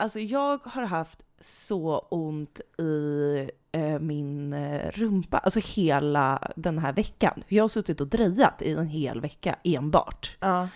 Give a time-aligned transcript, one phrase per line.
[0.00, 6.92] Alltså jag har haft så ont i eh, min eh, rumpa, alltså hela den här
[6.92, 7.42] veckan.
[7.48, 10.36] Jag har suttit och drejat i en hel vecka enbart.
[10.40, 10.68] Ja.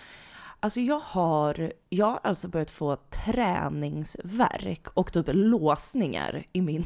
[0.59, 6.85] Alltså jag har, jag har alltså börjat få träningsverk och typ låsningar i min...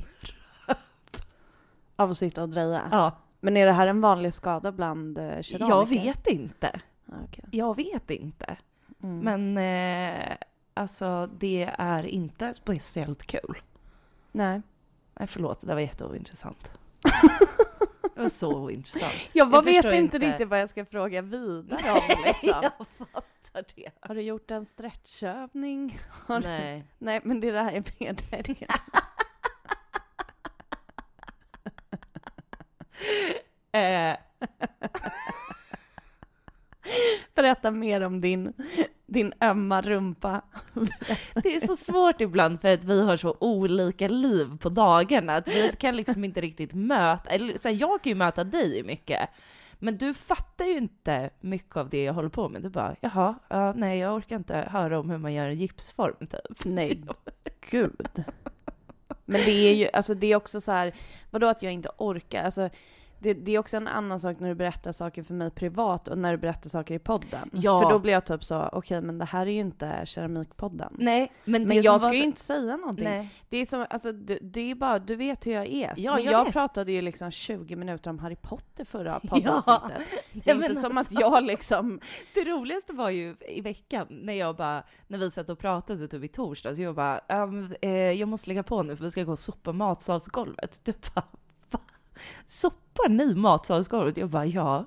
[1.96, 2.82] Av att sitta och dreja.
[2.92, 5.70] Ja, Men är det här en vanlig skada bland eh, keramiker?
[5.70, 6.80] jag vet inte.
[7.06, 7.46] Ja, okej.
[7.52, 8.58] Jag vet inte.
[9.04, 9.20] Mm.
[9.20, 10.38] Men eh,
[10.78, 13.62] alltså det är inte speciellt kul.
[14.32, 14.62] Nej.
[15.20, 16.72] Nej förlåt, det var jätteointressant.
[18.16, 19.14] det var så ointressant.
[19.34, 22.50] Jag bara vet förstår inte riktigt vad jag ska fråga vidare om liksom.
[22.64, 23.90] jag fattar det.
[24.00, 26.00] Har du gjort en stretchövning?
[26.10, 26.84] Har du- Nej.
[26.98, 28.44] Nej, men det är här jag menar.
[28.44, 28.68] det.
[33.72, 34.18] Eh,
[37.36, 38.54] Berätta mer om din,
[39.08, 40.42] din ömma rumpa.
[41.44, 45.48] det är så svårt ibland för att vi har så olika liv på dagarna att
[45.48, 49.30] vi kan liksom inte riktigt möta, eller så här, jag kan ju möta dig mycket.
[49.80, 52.62] Men du fattar ju inte mycket av det jag håller på med.
[52.62, 56.28] Du bara, jaha, ja, nej jag orkar inte höra om hur man gör en gipsform
[56.28, 56.66] typ.
[56.66, 57.04] Nej,
[57.70, 58.24] gud.
[59.26, 60.94] Men det är ju, alltså det är också så här,
[61.32, 62.44] vadå att jag inte orkar?
[62.44, 62.70] Alltså,
[63.20, 66.18] det, det är också en annan sak när du berättar saker för mig privat och
[66.18, 67.50] när du berättar saker i podden.
[67.54, 67.82] Ja.
[67.82, 70.94] För då blir jag typ så, okej men det här är ju inte keramikpodden.
[71.00, 73.04] Nej, men, Men jag ska ju så- inte säga någonting.
[73.06, 73.30] Nej.
[73.50, 75.94] Det är som, alltså det, det är bara, du vet hur jag är.
[75.98, 79.30] Ja, men jag jag, pratade ju liksom 20 minuter om Harry Potter förra Ja.
[79.30, 80.08] poddavsnittet.
[80.34, 82.00] Det är Nej, inte som alltså- att jag liksom,
[82.34, 86.24] Det roligaste var ju i veckan när jag bara, när vi satt och pratade typ
[86.24, 89.32] i torsdags, jag bara, "Ehm, eh, jag måste lägga på nu för vi ska gå
[89.32, 90.82] och sopa matsalsgolvet.
[90.86, 91.24] Du bara,
[92.18, 92.44] va?
[92.46, 94.18] Sopar ni matsalsgolvet?
[94.18, 94.86] Jag bara, ja.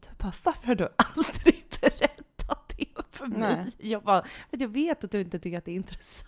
[0.00, 3.38] Du bara, varför har du aldrig berättat det för mig?
[3.78, 3.90] Nej.
[3.90, 6.26] Jag bara, "För jag vet att du inte tycker att det är intressant.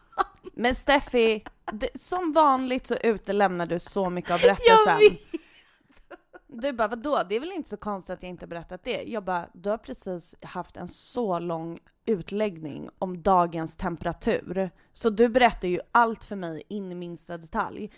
[0.55, 4.99] men Steffi, det, som vanligt så utelämnar du så mycket av Jag berättelsen.
[4.99, 5.41] vet.
[6.47, 7.23] Du bara, vadå?
[7.29, 9.03] Det är väl inte så konstigt att jag inte berättat det?
[9.03, 14.71] Jag bara, du har precis haft en så lång utläggning om dagens temperatur.
[14.93, 17.91] Så du berättar ju allt för mig in i minsta detalj.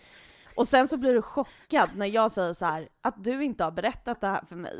[0.56, 3.70] Och sen så blir du chockad när jag säger så här, att du inte har
[3.70, 4.78] berättat det här för mig.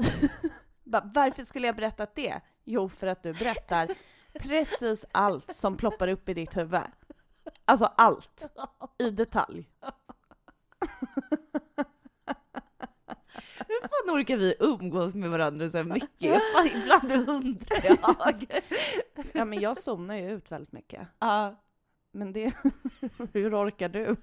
[1.14, 2.40] varför skulle jag berättat det?
[2.64, 3.88] Jo, för att du berättar
[4.40, 6.80] precis allt som ploppar upp i ditt huvud.
[7.64, 8.52] Alltså allt,
[8.98, 9.70] i detalj.
[13.68, 16.42] Hur fan orkar vi umgås med varandra så här mycket?
[16.54, 18.62] Fan, Ibland undrar jag.
[19.32, 21.08] Ja, men jag zonar ju ut väldigt mycket.
[21.18, 21.60] Ja.
[22.12, 22.54] Men det...
[23.32, 24.16] Hur orkar du?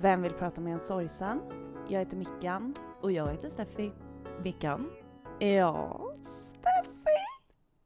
[0.00, 1.40] Vem vill prata med en sorgsen?
[1.88, 2.74] Jag heter Mickan.
[3.00, 3.92] Och jag heter Steffi.
[4.42, 4.90] Mickan.
[5.38, 7.16] Ja, Steffi.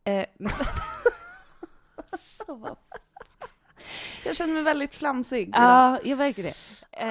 [0.04, 0.26] Eh,
[2.46, 2.76] Så.
[4.24, 5.48] Jag känner mig väldigt flamsig.
[5.48, 5.62] idag.
[5.62, 6.54] Ja, jag märker det.
[6.92, 7.08] Eh,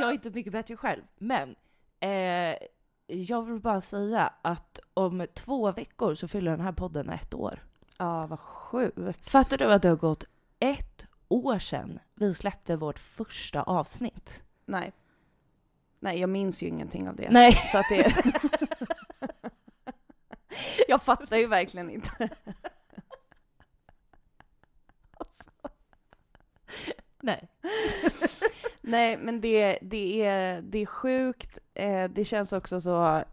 [0.00, 1.54] jag är inte mycket bättre själv, men
[2.00, 2.56] eh,
[3.06, 7.62] jag vill bara säga att om två veckor så fyller den här podden ett år.
[7.98, 9.30] Ja, vad sjukt.
[9.30, 10.24] Fattar du att det har gått
[10.58, 14.42] ett år sedan vi släppte vårt första avsnitt?
[14.66, 14.92] Nej.
[16.00, 17.30] Nej, jag minns ju ingenting av det.
[17.30, 17.52] Nej.
[17.72, 18.14] Så att det...
[20.88, 22.28] jag fattar ju verkligen inte.
[27.20, 27.48] Nej.
[28.80, 31.58] Nej, men det, det, är, det är sjukt.
[31.74, 33.24] Eh, det känns också så...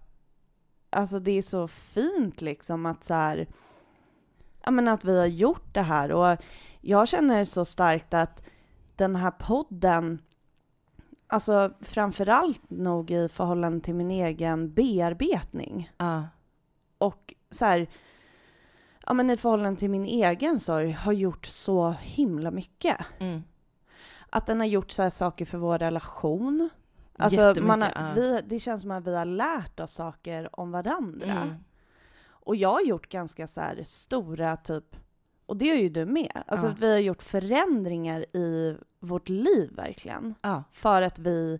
[0.89, 3.47] Alltså det är så fint liksom att så här...
[4.63, 6.37] Ja men att vi har gjort det här och
[6.81, 8.43] jag känner så starkt att
[8.95, 10.21] den här podden,
[11.27, 16.23] alltså framförallt nog i förhållande till min egen bearbetning Ja.
[16.97, 17.87] och så här,
[19.05, 23.43] ja men i förhållande till min egen sorg har gjort så himla mycket Mm.
[24.29, 26.69] att den har gjort så här saker för vår relation.
[27.17, 28.11] Alltså man har, ja.
[28.15, 31.31] vi, det känns som att vi har lärt oss saker om varandra.
[31.31, 31.55] Mm.
[32.43, 34.95] Och jag har gjort ganska så stora typ,
[35.45, 36.75] och det har ju du med, alltså Ja.
[36.79, 40.35] vi har gjort förändringar i vårt liv verkligen.
[40.41, 40.63] Ja.
[40.71, 41.59] För att vi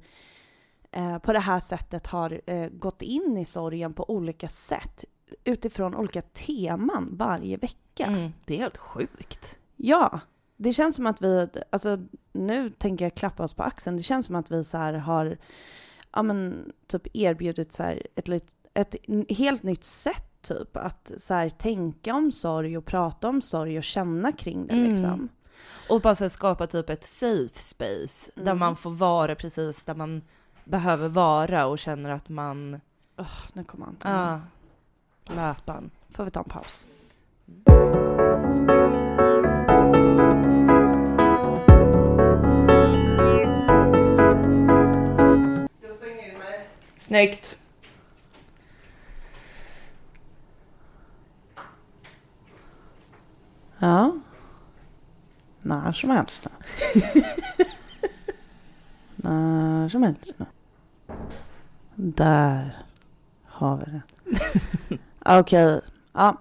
[0.91, 5.05] eh, på det här sättet har eh, gått in i sorgen på olika sätt
[5.43, 8.05] utifrån olika teman varje vecka.
[8.05, 8.31] Mm.
[8.45, 9.55] Det är helt sjukt.
[9.75, 10.19] Ja,
[10.57, 11.99] det känns som att vi, alltså
[12.31, 15.37] nu tänker jag klappa oss på axeln, det känns som att vi så här har
[16.13, 17.83] ja men typ erbjudit så
[18.15, 18.29] ett,
[18.73, 18.95] ett
[19.29, 23.83] helt nytt sätt typ att så här tänka om sorg och prata om sorg och
[23.83, 24.91] känna kring det Mm.
[24.93, 25.29] liksom.
[25.89, 28.59] Och bara så här skapa typ ett safe space där Mm.
[28.59, 30.21] man får vara precis där man
[30.65, 32.81] behöver vara och känner att man,
[33.17, 34.11] Åh, nu kommer Anton.
[34.11, 34.39] ja,
[35.35, 35.91] löpan.
[36.09, 36.85] Får vi ta en paus?
[45.81, 46.67] Jag stänger in mig.
[46.99, 47.59] Snyggt.
[53.81, 54.11] Ja.
[55.61, 56.51] När som helst nu.
[59.29, 60.45] När som helst nu.
[61.95, 62.77] Där
[63.45, 64.01] har vi det.
[65.39, 65.81] Okej.
[66.13, 66.37] Ja.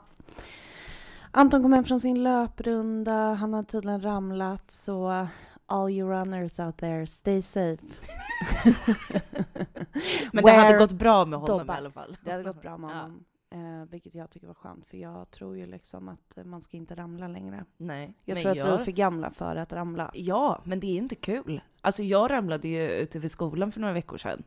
[1.31, 3.35] Anton kom hem från sin löprunda.
[3.35, 4.71] Han har tydligen ramlat.
[4.71, 5.27] Så
[5.67, 7.83] all you runners out there, stay safe.
[10.33, 11.75] Men det hade gått bra med honom dobbar.
[11.75, 12.17] i alla fall.
[12.25, 13.25] Det hade gått bra med honom.
[13.51, 14.87] Eh, vilket jag tycker var skönt.
[14.87, 17.65] För jag tror ju liksom att man ska inte ramla längre.
[17.77, 18.15] Nej.
[18.25, 18.67] Jag tror att jag...
[18.67, 20.11] vi är för gamla för att ramla.
[20.15, 21.61] Ja, men det är inte kul.
[21.81, 24.43] Alltså jag ramlade ju ute vid skolan för några veckor sedan.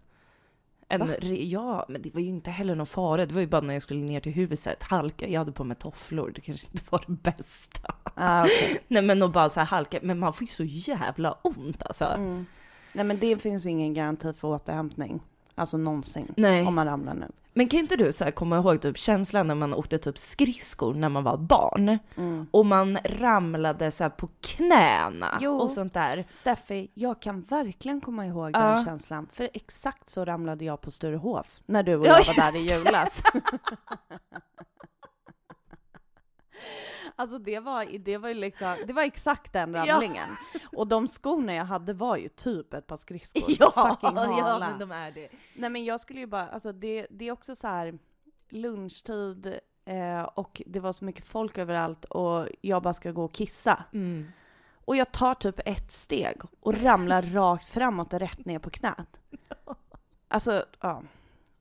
[0.87, 3.25] En re- ja, men det var ju inte heller någon fara.
[3.25, 4.83] Det var ju bara när jag skulle ner till huset.
[4.83, 6.31] Halka, jag hade på mig tofflor.
[6.35, 7.95] Det kanske inte var det bästa.
[8.15, 8.83] Ah, okej.
[8.87, 9.99] Nej men och bara så här halka.
[10.01, 12.05] Men man får ju så jävla ont alltså.
[12.05, 12.45] Mm.
[12.93, 15.21] Nej men det finns ingen garanti för återhämtning.
[15.55, 16.33] Alltså någonsin.
[16.37, 16.65] Nej.
[16.67, 17.27] Om man ramlar nu.
[17.55, 21.09] Men kan inte du så komma ihåg typ känslan när man åkte typ skridskor när
[21.09, 21.97] man var barn?
[22.17, 22.47] Mm.
[22.51, 25.57] Och man ramlade så på knäna Jo.
[25.57, 26.25] och sånt där.
[26.31, 28.59] Steffi, jag kan verkligen komma ihåg Ja.
[28.59, 29.27] den känslan.
[29.33, 31.57] För exakt så ramlade jag på Sturehof.
[31.65, 33.23] När du och Ja, jag var där i julas.
[37.15, 39.85] Alltså det var, det var ju liksom, det var exakt den Ja.
[39.85, 40.29] ramlingen.
[40.75, 43.43] Och de skorna jag hade var ju typ ett par skridskor.
[43.59, 44.69] Ja, Fucking ja hala.
[44.69, 45.29] men de är det.
[45.55, 47.99] Nej men jag skulle ju bara, alltså det, det är också så här
[48.49, 53.33] lunchtid eh, och det var så mycket folk överallt och jag bara ska gå och
[53.33, 53.83] kissa.
[53.93, 54.31] Mm.
[54.85, 59.17] Och jag tar typ ett steg och ramlar rakt framåt och rätt ner på knät.
[60.27, 61.03] Alltså, ja.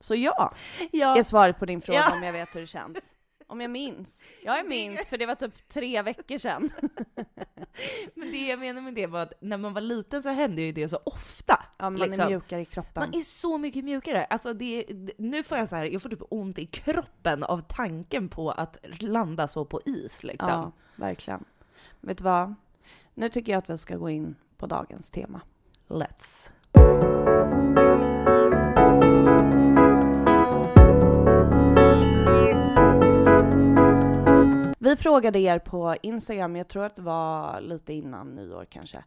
[0.00, 0.52] Så ja,
[0.92, 1.16] Ja.
[1.18, 2.16] är svaret på din fråga Ja.
[2.16, 3.11] om jag vet hur det känns.
[3.52, 4.18] Om jag minns.
[4.44, 6.70] Ja, jag minns, för det var typ tre veckor sedan.
[8.14, 10.72] Men det jag menar med det var att när man var liten så hände ju
[10.72, 11.62] det så ofta.
[11.78, 12.26] Ja, man är Liksom.
[12.28, 12.92] mjukare i kroppen.
[13.10, 14.24] Man är så mycket mjukare.
[14.24, 14.84] Alltså det-
[15.18, 18.76] nu får jag så här, jag får typ ont i kroppen av tanken på att
[18.98, 20.48] landa så på is liksom.
[20.48, 21.44] Ja, verkligen.
[22.00, 22.54] Vet du vad?
[23.14, 25.40] Nu tycker jag att vi ska gå in på dagens tema.
[25.88, 26.48] Let's.
[34.82, 39.04] Vi frågade er på Instagram, jag tror att det var lite innan nyår kanske,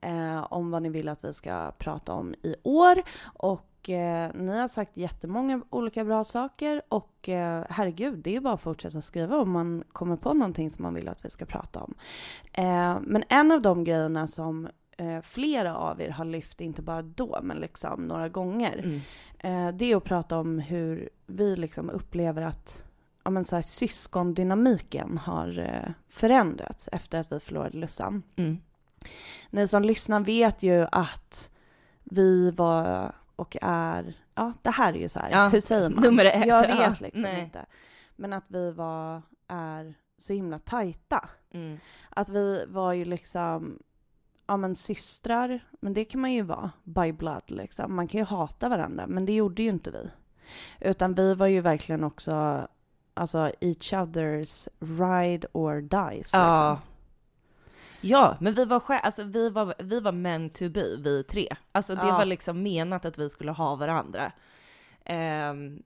[0.00, 3.02] eh, om vad ni vill att vi ska prata om i år.
[3.24, 8.40] Och eh, ni har sagt jättemånga olika bra saker och eh, herregud, det är ju
[8.40, 11.44] bara att fortsätta skriva om man kommer på någonting som man vill att vi ska
[11.44, 11.94] prata om.
[12.52, 14.68] Eh, men en av de grejerna som
[14.98, 19.00] eh, flera av er har lyft, inte bara då, men liksom några gånger, Mm.
[19.38, 22.85] Eh, det är att prata om hur vi liksom upplever att
[23.26, 28.22] ja, men så här, syskondynamiken har eh, förändrats efter att vi förlorade Lussan.
[28.36, 28.58] Mm.
[29.50, 31.50] Ni som lyssnar vet ju att
[32.04, 36.02] vi var och är, ja det här är ju så här, Ja, hur säger man?
[36.02, 37.40] nummer ett, Jag ja, vet liksom nej.
[37.42, 37.66] inte.
[38.16, 41.28] Men att vi var, är så himla tajta.
[41.50, 41.78] Mm.
[42.10, 43.78] Att vi var ju liksom,
[44.46, 47.96] ja men systrar, men det kan man ju vara by blood liksom.
[47.96, 50.10] Man kan ju hata varandra, men det gjorde ju inte vi.
[50.80, 52.68] Utan vi var ju verkligen också,
[53.16, 56.72] alltså each others ride or dies Ja.
[56.72, 56.92] liksom.
[58.00, 61.56] Ja, men vi var, alltså, vi var, vi var meant to be, vi tre.
[61.72, 62.16] Alltså det Ja.
[62.18, 64.32] var liksom menat att vi skulle ha varandra.
[65.04, 65.82] Ehm,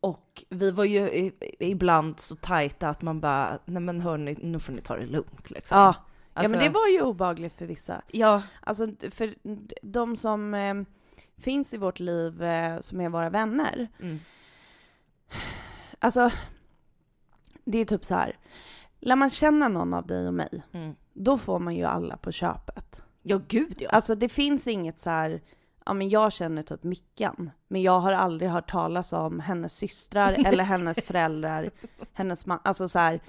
[0.00, 4.72] och vi var ju ibland så tajta att man bara, nej men hörni, nu får
[4.72, 5.78] ni ta det lugnt liksom.
[5.78, 5.94] Ja.
[5.96, 8.02] ja, Alltså, men det var ju obagligt för vissa.
[8.12, 9.34] Ja, Alltså för
[9.82, 10.74] de som eh,
[11.36, 14.20] finns i vårt liv eh, som är våra vänner, mm.
[15.98, 16.30] Alltså
[17.64, 18.36] det är typ så här.
[19.00, 20.94] Lär man känna någon av dig och mig, Mm.
[21.12, 23.02] då får man ju alla på köpet.
[23.22, 23.90] ja gud ja.
[23.90, 25.40] Alltså det finns inget så här,
[25.86, 30.32] ja men jag känner typ Mickan, men jag har aldrig hört talas om hennes systrar
[30.46, 31.70] eller hennes föräldrar,
[32.12, 33.20] hennes man, alltså så här,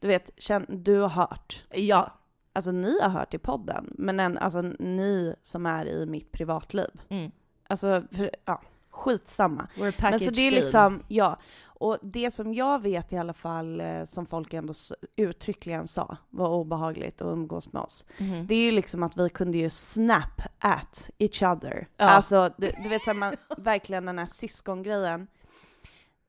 [0.00, 1.64] du vet, känn, du har hört.
[1.70, 2.12] Ja.
[2.52, 6.90] Alltså ni har hört i podden, men en, alltså ni som är i mitt privatliv.
[7.08, 7.30] Mm.
[7.68, 9.62] Alltså, för, ja, skitsamma.
[9.74, 10.62] We're a Men package så det är deal.
[10.62, 11.38] liksom, ja.
[11.80, 14.74] Och det som jag vet i alla fall, eh, som folk ändå
[15.16, 18.04] uttryckligen sa var obehagligt att umgås med oss.
[18.18, 18.46] Mhm.
[18.46, 21.88] Det är ju liksom att vi kunde ju snap at each other.
[21.96, 22.04] Ja.
[22.04, 25.26] Alltså, du, du vet så här, man, verkligen den här syskongrejen.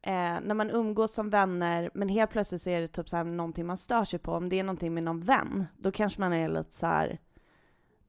[0.01, 3.23] Eh, när man umgås som vänner, men helt plötsligt så är det typ så här
[3.23, 4.31] någonting man stör sig på.
[4.33, 7.19] Om det är någonting med någon vän, då kanske man är lite så här.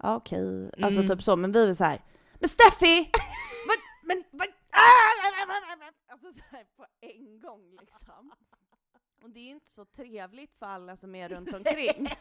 [0.02, 1.08] ja okej, alltså Mm.
[1.08, 1.36] typ så.
[1.36, 2.04] Men vi är så här,
[2.34, 3.10] men Steffi!
[3.68, 3.76] men,
[4.16, 4.48] men, men,
[6.28, 8.32] alltså så här på en gång liksom.
[9.22, 12.08] Och det är ju inte så trevligt för alla som är runt omkring.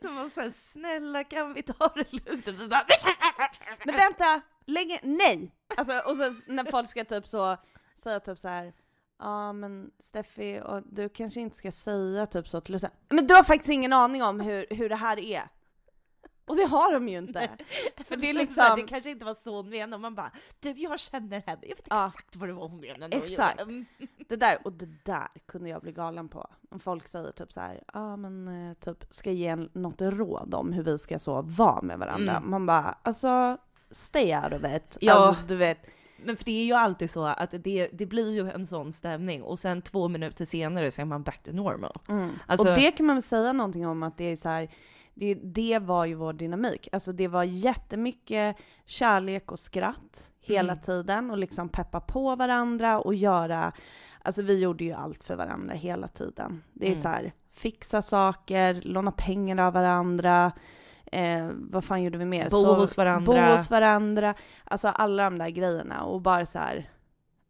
[0.00, 2.48] De var såhär, snälla kan vi ta det lugnt?
[2.48, 2.86] Och vi bara,
[3.84, 5.54] Men vänta, länge, nej!
[5.76, 7.56] Alltså, och så när folk ska typ så
[7.94, 8.72] säga typ så här.
[9.18, 12.90] Ja men Steffi, och du kanske inte ska säga typ så till Lucia.
[13.08, 15.48] Men du har faktiskt ingen aning om hur, hur det här är.
[16.48, 17.48] Och det har de ju inte.
[18.08, 20.70] För det är liksom- Det kanske inte var så hon menade, och man bara du
[20.70, 22.06] jag känner henne, jag vet Ja.
[22.06, 23.16] exakt vad det var hon menade.
[23.16, 23.60] Exakt.
[24.28, 26.46] Det där, och det där kunde jag bli galen på.
[26.70, 30.54] Om folk säger typ så här, ja men eh, typ ska ge en, något råd
[30.54, 32.36] om hur vi ska så vara med varandra.
[32.36, 32.50] Mm.
[32.50, 33.56] Man bara, alltså
[33.90, 34.96] stay out of it.
[35.00, 35.12] Ja.
[35.14, 35.78] Alltså, du vet,
[36.24, 39.42] Men för det är ju alltid så att det, det blir ju en sån stämning
[39.42, 41.98] och sen två minuter senare så är man back to normal.
[42.08, 42.30] Mm.
[42.46, 44.68] Alltså- och det kan man väl säga någonting om att det är så här,
[45.18, 46.88] det, det var ju vår dynamik.
[46.92, 48.56] Alltså det var jättemycket
[48.86, 50.82] kärlek och skratt hela Mm.
[50.82, 53.72] tiden och liksom peppa på varandra och göra,
[54.22, 56.62] alltså vi gjorde ju allt för varandra hela tiden.
[56.72, 57.02] Det är Mm.
[57.02, 60.52] så här, fixa saker, låna pengar av varandra,
[61.12, 62.50] eh, vad fan gjorde vi mer?
[62.50, 63.32] Bo hos varandra.
[63.50, 64.34] Bo hos varandra,
[64.64, 66.90] alltså alla de där grejerna och bara så här,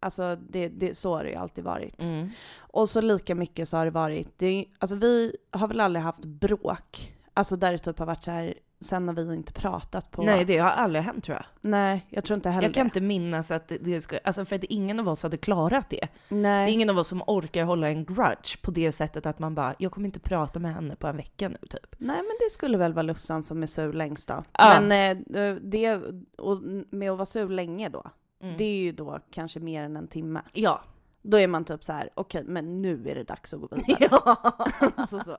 [0.00, 2.02] alltså det, det, så har det ju alltid varit.
[2.02, 2.30] Mm.
[2.58, 6.25] Och så lika mycket så har det varit, det, alltså vi har väl aldrig haft
[6.25, 10.23] bråk, alltså där det typ har varit så här, sen har vi inte pratat på...
[10.23, 11.45] Nej det har aldrig hänt tror jag.
[11.61, 14.57] Nej, jag tror inte heller Jag kan inte minnas att det- det ska, alltså för
[14.57, 16.09] att ingen av oss hade klarat det.
[16.28, 16.73] Det är Nej.
[16.73, 19.92] ingen av oss som orkar hålla en grudge på det sättet att man bara, jag
[19.92, 21.95] kommer inte prata med henne på en vecka nu typ.
[21.99, 24.45] Nej, men det skulle väl vara Lussan som är sur längst då.
[24.52, 24.80] Ja.
[24.80, 25.95] Men eh, det,
[26.38, 26.59] och
[26.90, 28.04] med att vara sur länge då,
[28.42, 28.54] Mm.
[28.57, 30.42] det är ju då kanske mer än en timme.
[30.52, 30.80] Ja.
[31.23, 33.99] Då är man typ så här: okej, men nu är det dags att gå vidare.
[34.11, 34.57] ja.
[35.11, 35.37] så, så.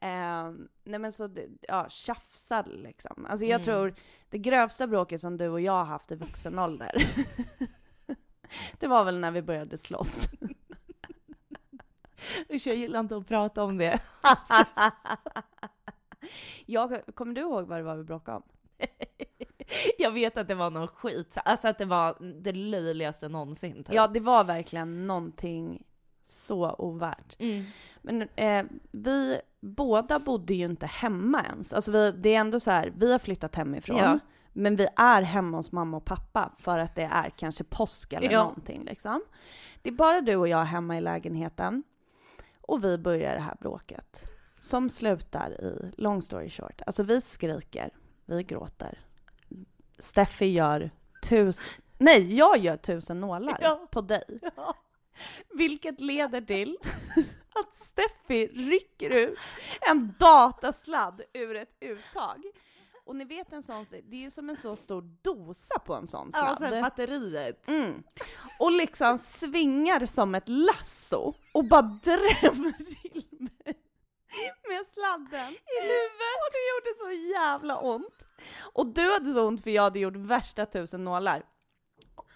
[0.00, 1.28] Ehm, nej men så,
[1.60, 3.26] ja, tjafsade liksom.
[3.30, 3.64] Alltså jag Mm.
[3.64, 3.94] tror,
[4.28, 6.92] det grövsta bråket som du och jag har haft i vuxen ålder,
[8.78, 10.28] det var väl när vi började slåss.
[12.50, 13.98] Usch, jag gillar inte att prata om det.
[16.66, 18.42] jag, kommer du ihåg vad det var vi bråkade om?
[19.98, 23.74] Jag vet att det var någon skit, alltså att det var det löjligaste någonsin.
[23.84, 23.94] Typ.
[23.94, 25.84] Ja, det var verkligen någonting
[26.24, 27.36] så ovärt.
[27.38, 27.64] Mm.
[28.02, 31.72] Men eh, vi båda bodde ju inte hemma ens.
[31.72, 33.96] Alltså vi, det är ändå så här, vi har flyttat hemifrån.
[33.98, 34.18] Ja.
[34.52, 38.30] Men vi är hemma hos mamma och pappa för att det är kanske påsk eller
[38.32, 38.38] Ja.
[38.44, 39.22] någonting liksom.
[39.82, 41.82] Det är bara du och jag hemma i lägenheten.
[42.60, 44.32] Och vi börjar det här bråket.
[44.60, 47.90] Som slutar i, long story short, alltså vi skriker,
[48.26, 48.98] vi gråter.
[49.98, 50.90] Steffi gör
[51.28, 53.86] tusen, nej jag gör tusen nålar Ja.
[53.90, 54.40] på dig.
[55.54, 56.78] Vilket leder till
[57.54, 59.38] att Steffi rycker ut
[59.80, 62.42] en datasladd ur ett uttag.
[63.04, 66.06] Och ni vet en sån, det är ju som en så stor dosa på en
[66.06, 66.70] sån Ja, sladd.
[66.72, 67.68] sen batteriet.
[67.68, 68.02] Mm.
[68.58, 72.72] Och liksom svingar som ett lasso och bara drämmer
[73.02, 73.74] till mig
[74.68, 76.36] med sladden i huvudet.
[76.42, 78.26] Och det gjorde så jävla ont.
[78.72, 81.42] Och du hade så ont för jag hade gjort värsta tusen nålar.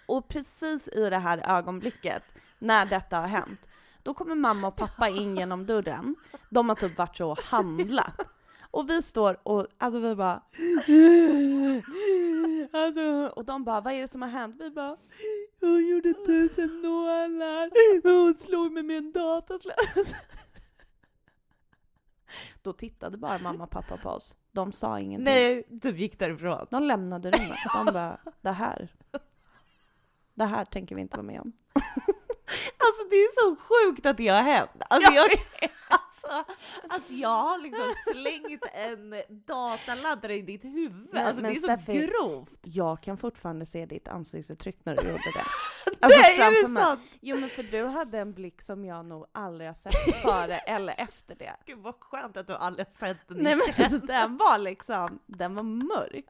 [0.07, 2.23] Och precis i det här ögonblicket,
[2.63, 3.69] när detta har hänt,
[4.03, 6.17] då kommer mamma och pappa in genom dörren.
[6.51, 8.21] De har typ varit så och handlat.
[8.71, 10.43] Och vi står och, alltså vi bara...
[12.73, 14.57] Alltså, och de bara, vad är det som har hänt?
[14.59, 14.97] Vi bara,
[15.61, 17.71] hon gjorde tusen nålar,
[18.03, 19.77] men hon slog mig med en datasladd.
[22.63, 24.37] Då tittade bara mamma och pappa på oss.
[24.53, 25.25] De sa ingenting.
[25.25, 26.67] Nej, du gick därifrån.
[26.71, 27.59] De lämnade rummet.
[27.75, 28.89] De bara, det här,
[30.35, 31.53] det här tänker vi inte vara med om.
[32.87, 34.71] Alltså det är så sjukt att det har hänt.
[34.91, 35.31] Alltså, jag,
[35.89, 36.53] alltså
[36.89, 39.15] att jag har liksom slängt en
[39.47, 41.09] dataladdare i ditt huvud.
[41.13, 42.61] Men- alltså men det är så Steffi, grovt.
[42.63, 45.45] Jag kan fortfarande se ditt ansiktsuttryck när du gjorde det.
[46.01, 47.01] Alltså Nej, är det sant?
[47.21, 50.95] Jo men för du hade en blick som jag nog aldrig har sett före eller
[51.01, 51.53] efter det.
[51.67, 55.55] Gud vad skönt att du aldrig har sett den Nej men den var liksom, den
[55.55, 56.25] var mörk.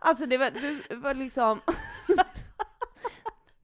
[0.00, 1.60] Alltså det var, du var liksom,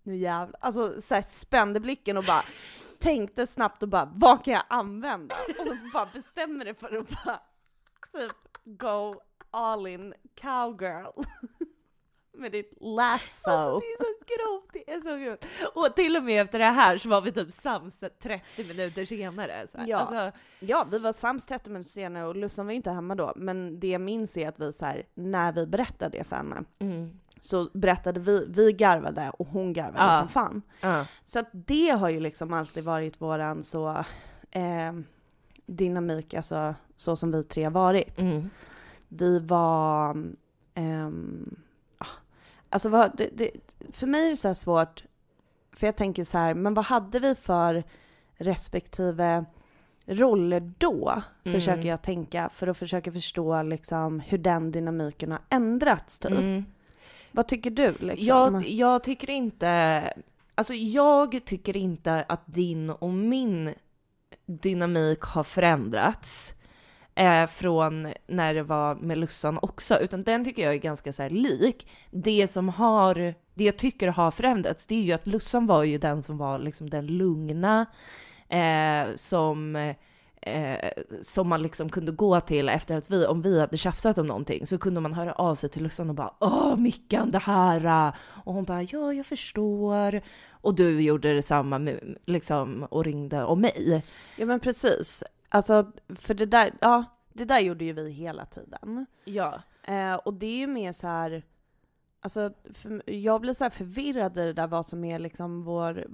[0.09, 2.45] nu jävlar, alltså så här, spände blicken och bara
[2.99, 5.35] tänkte snabbt och bara vad kan jag använda?
[5.59, 7.41] Och så bara bestämmer dig för att bara
[8.13, 9.15] typ go
[9.51, 11.13] all in cowgirl.
[12.33, 13.51] Med ditt lasso.
[13.51, 15.45] Alltså, det är så grovt, det är så grovt.
[15.75, 19.67] Och till och med efter det här så var vi typ sams 30 minuter senare.
[19.87, 19.99] Ja.
[19.99, 23.33] Alltså, Ja, vi var sams 30 minuter senare och Lussan var ju inte hemma då,
[23.37, 26.65] men det jag minns är att vi så här, när vi berättade det för henne,
[26.79, 27.21] mm.
[27.41, 30.19] Så berättade vi, vi garvade och hon garvade Ja.
[30.19, 30.63] som fan.
[30.81, 31.07] ja.
[31.25, 33.89] Så att det har ju liksom alltid varit våran så
[34.51, 34.93] eh,
[35.67, 38.19] dynamik, alltså så som vi tre har varit.
[38.19, 38.51] Mm.
[39.09, 40.17] Vi var,
[41.99, 42.07] ah,
[42.71, 43.51] alltså vad, det, det,
[43.93, 45.05] för mig är det så här svårt,
[45.73, 47.85] för jag tänker så här, men vad hade vi för
[48.37, 49.45] respektive
[50.07, 51.23] roller då?
[51.45, 51.61] Mm.
[51.61, 56.31] Försöker jag tänka, för att försöka förstå liksom hur den dynamiken har ändrats typ.
[56.31, 56.65] Mm.
[57.33, 58.27] Vad tycker du liksom?
[58.27, 60.13] Jag, jag tycker inte,
[60.55, 63.75] alltså jag tycker inte att din och min
[64.47, 66.55] dynamik har förändrats
[67.15, 71.29] eh, från när det var med Lussan också, utan den tycker jag är ganska så
[71.29, 71.91] lik.
[72.11, 75.99] Det som har, det jag tycker har förändrats, det är ju att Lussan var ju
[75.99, 77.87] den som var liksom den lugna,
[78.49, 79.77] eh, som
[80.43, 80.91] eh,
[81.23, 84.67] som man liksom kunde gå till efter att vi, om vi hade tjafsat om någonting,
[84.67, 88.13] så kunde man höra av sig till Lussan och bara Åh Mickan det här!
[88.45, 90.21] Och hon bara Ja, jag förstår.
[90.51, 94.05] Och du gjorde detsamma liksom, och ringde om mig.
[94.37, 95.25] Ja men precis.
[95.49, 99.07] Alltså, för det där, ja, det där gjorde ju vi hela tiden.
[99.25, 99.63] Ja.
[99.83, 101.43] Eh, och det är ju mer så här,
[102.21, 106.07] alltså för, jag blir så här förvirrad i det där vad som är liksom vår,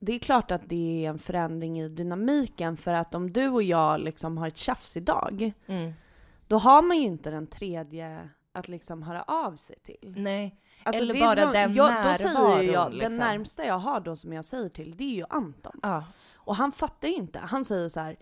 [0.00, 3.62] det är klart att det är en förändring i dynamiken för att om du och
[3.62, 5.92] jag liksom har ett tjafs idag, Mm.
[6.46, 10.14] då har man ju inte den tredje att liksom höra av sig till.
[10.16, 10.56] Nej.
[10.82, 11.86] Alltså, Eller bara den då
[12.18, 13.10] säger jag, liksom.
[13.10, 15.80] Den närmsta jag har då som jag säger till, det är ju Anton.
[15.82, 16.04] Ja.
[16.34, 17.38] Och han fattar ju inte.
[17.38, 18.16] Han säger så här.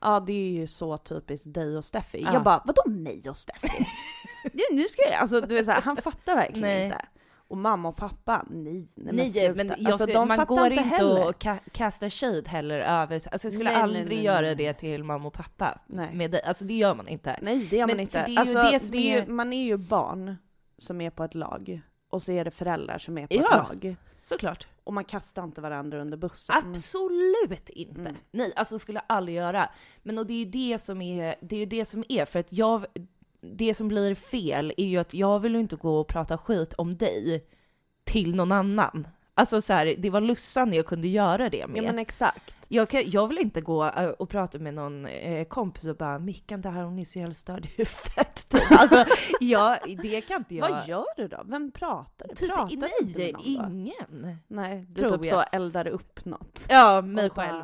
[0.00, 2.22] Ja det är ju så typiskt dig och Steffi.
[2.24, 2.32] Ja.
[2.32, 3.86] Jag bara, vadå mig och Steffi?
[4.52, 5.14] du, nu ska jag...
[5.14, 6.84] Alltså du vet så här, han fattar verkligen Nej.
[6.84, 7.06] inte.
[7.50, 9.54] Och mamma och pappa, nej, nej, Nej, sluta.
[9.54, 11.28] men jag alltså, ska, de man går inte inte heller.
[11.28, 14.54] att ka- kasta shade heller över, alltså jag skulle Nej, aldrig nej, göra nej.
[14.54, 16.14] det till mamma och pappa Nej.
[16.14, 17.38] med dig, alltså det gör man inte.
[17.42, 18.18] Nej det gör Men man inte.
[18.18, 20.36] det är ju alltså, är är- ju, man är ju barn
[20.78, 21.80] som är på ett lag.
[22.10, 23.44] Och så är det föräldrar som är på Ja.
[23.44, 23.50] ett
[23.82, 23.96] lag.
[24.22, 24.66] Såklart.
[24.84, 26.56] Och man kastar inte varandra under bussen.
[26.58, 28.00] Absolut inte.
[28.00, 28.16] Mm.
[28.30, 29.70] Nej, alltså skulle jag aldrig göra.
[30.02, 32.38] Men och det är ju det som är, det är ju det som är, för
[32.38, 32.86] att jag,
[33.40, 36.96] det som blir fel är ju att jag vill inte gå och prata skit om
[36.96, 37.46] dig
[38.04, 39.06] till någon annan.
[39.34, 41.76] Alltså så här, det var Lussan jag kunde göra det med.
[41.78, 42.56] Ja men exakt.
[42.68, 46.18] jag, kan, jag vill inte gå eh, och prata med någon eh, kompis och bara
[46.18, 48.48] “Mickan, det här hon är så jävla störd i huvudet”.
[48.48, 48.62] Typ.
[48.70, 49.04] Alltså,
[49.40, 50.70] jag, det kan inte jag.
[50.70, 51.42] Vad gör du då?
[51.44, 52.34] Vem pratar du?
[52.34, 53.40] Typ, pratar du nej, då?
[53.44, 54.38] ingen.
[54.48, 55.34] Nej, du Tror typ jag.
[55.34, 56.66] så eldar upp något.
[56.68, 57.62] Ja, mig själv.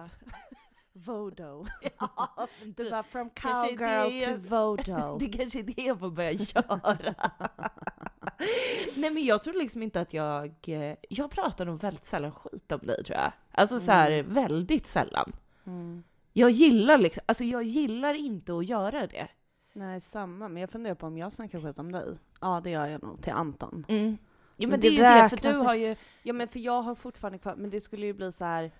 [1.06, 1.66] Vodo.
[1.98, 5.18] Ja, Du bara from cowgirl to vodo.
[5.20, 7.14] Det kanske är det jag får börja göra.
[8.96, 12.72] Nej men jag tror liksom inte att jag, eh, jag pratar nog väldigt sällan skit
[12.72, 13.32] om dig tror jag.
[13.50, 14.32] Alltså så här Mm.
[14.34, 15.32] väldigt sällan.
[15.66, 16.02] Mm.
[16.32, 19.28] Jag gillar liksom, alltså jag gillar inte att göra det.
[19.72, 20.48] Nej, samma.
[20.48, 22.16] Men jag funderar på om jag snackar skit om dig.
[22.40, 23.22] Ja, det gör jag nog.
[23.22, 23.84] Till Anton.
[23.88, 24.18] Mm.
[24.56, 26.58] Ja men, Men det, det är ju det, för du har ju, Ja, men för
[26.58, 28.70] jag har fortfarande kvar, men det skulle ju bli så här.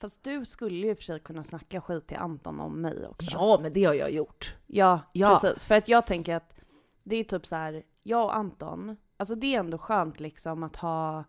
[0.00, 3.06] Fast du skulle ju i och för sig kunna snacka skit till Anton om mig
[3.08, 3.30] också.
[3.32, 4.54] ja men det har jag gjort.
[4.66, 5.38] Ja, Ja.
[5.42, 5.64] precis.
[5.64, 6.54] För att jag tänker att
[7.02, 10.76] det är typ så här, jag och Anton, alltså det är ändå skönt liksom att
[10.76, 11.24] ha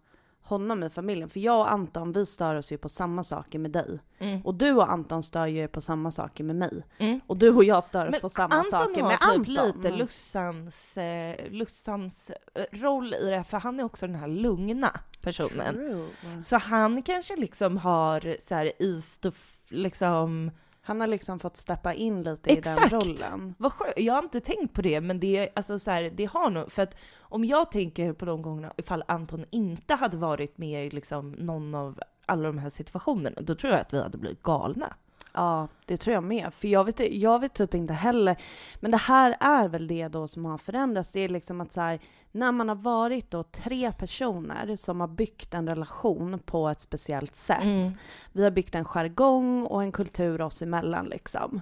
[0.46, 1.30] honom i familjen.
[1.30, 4.00] För jag och Anton, vi stör oss ju på samma saker med dig.
[4.20, 4.42] Mm.
[4.42, 6.84] Och du och Anton stör ju er på samma saker med mig.
[6.98, 7.20] Mm.
[7.28, 9.30] Och du och jag stör oss på samma Anton saker har med typ
[9.60, 9.82] Anton.
[9.82, 15.00] lite Lussans, eh, Lussans eh, roll i det, för han är också den här lugna
[15.22, 15.74] personen.
[15.76, 16.44] True.
[16.44, 20.52] Så han kanske liksom har så här is f- liksom,
[20.86, 22.90] Han har liksom fått steppa in lite i Exakt.
[22.90, 23.56] den rollen.
[23.58, 26.26] vad skönt, jag har inte tänkt på det men det är alltså så här, det
[26.26, 30.58] har nog, för att om jag tänker på de gångerna ifall Anton inte hade varit
[30.58, 34.18] med i liksom någon av alla de här situationerna, då tror jag att vi hade
[34.18, 34.94] blivit galna.
[35.36, 36.54] Ja, det tror jag med.
[36.54, 38.36] För jag vet, jag vet typ inte heller.
[38.80, 41.12] Men det här är väl det då som har förändrats.
[41.12, 42.00] Det är liksom att så här,
[42.32, 47.36] när man har varit då tre personer som har byggt en relation på ett speciellt
[47.36, 47.64] sätt.
[47.64, 47.92] Mm.
[48.32, 51.62] Vi har byggt en jargong och en kultur oss emellan liksom.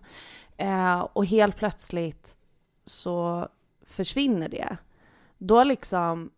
[0.57, 2.35] Eh, och helt plötsligt
[2.85, 3.47] så
[3.85, 4.77] försvinner det.
[5.37, 6.31] Då liksom,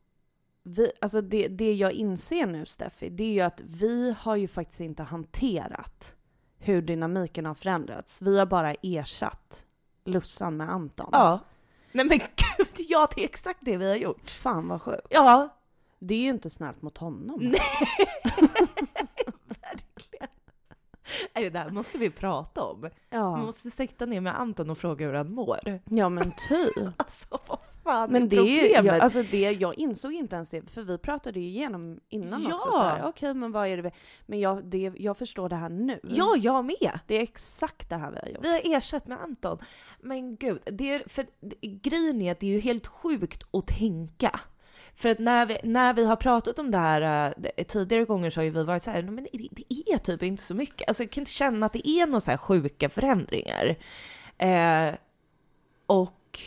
[0.63, 4.47] vi, alltså det, det jag inser nu Steffi, det är ju att vi har ju
[4.47, 6.15] faktiskt inte hanterat
[6.59, 8.21] hur dynamiken har förändrats.
[8.21, 9.63] Vi har bara ersatt
[10.05, 11.09] Lussan med Anton.
[11.11, 11.39] Ja.
[11.91, 14.29] Nej men gud, ja det är exakt det vi har gjort.
[14.29, 15.07] Fan vad sjukt.
[15.09, 15.49] Ja.
[15.99, 17.37] Det är ju inte snällt mot honom.
[17.41, 17.59] Nej.
[19.61, 20.27] Verkligen.
[21.35, 22.89] Nej, Det här måste vi prata om.
[23.09, 23.37] Ja.
[23.37, 25.79] måste sitta ner med Anton och fråga hur han mår.
[25.85, 26.65] ja men ty.
[26.97, 28.85] Alltså vad fan Men det problemet?
[28.85, 32.55] jag, alltså det, jag insåg inte ens det, för vi pratade ju igenom innan Ja.
[32.55, 33.07] också.
[33.09, 33.91] Okej, men vad är det
[34.25, 35.99] Men jag, det, jag förstår det här nu.
[36.03, 36.99] ja, jag med.
[37.07, 38.45] Det är exakt det här vi har gjort.
[38.45, 39.57] Vi har ersatt med Anton.
[39.99, 41.25] Men gud, det är, för
[41.81, 44.39] grejen är att det är ju helt sjukt att tänka.
[44.97, 48.39] För att när vi, när vi har pratat om det här äh, tidigare gånger så
[48.39, 50.87] har ju vi varit så här, men det, det är typ inte så mycket.
[50.87, 53.75] Alltså jag kan inte känna att det är några så här sjuka förändringar.
[54.37, 54.95] Eh,
[55.85, 56.39] och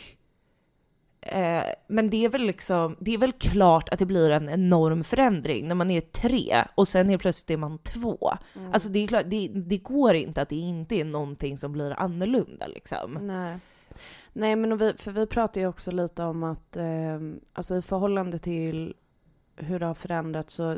[1.31, 5.03] eh, men det är väl liksom, det är väl klart att det blir en enorm
[5.03, 8.33] förändring när man är tre och sen helt plötsligt är man två.
[8.55, 8.73] Mm.
[8.73, 11.99] Alltså det är klart, det, det går inte att det inte är någonting som blir
[11.99, 13.17] annorlunda liksom.
[13.21, 13.59] Nej.
[14.33, 17.19] Nej, men vi, för vi pratar ju också lite om att eh,
[17.53, 18.93] alltså i förhållande till
[19.55, 20.71] hur det har förändrats så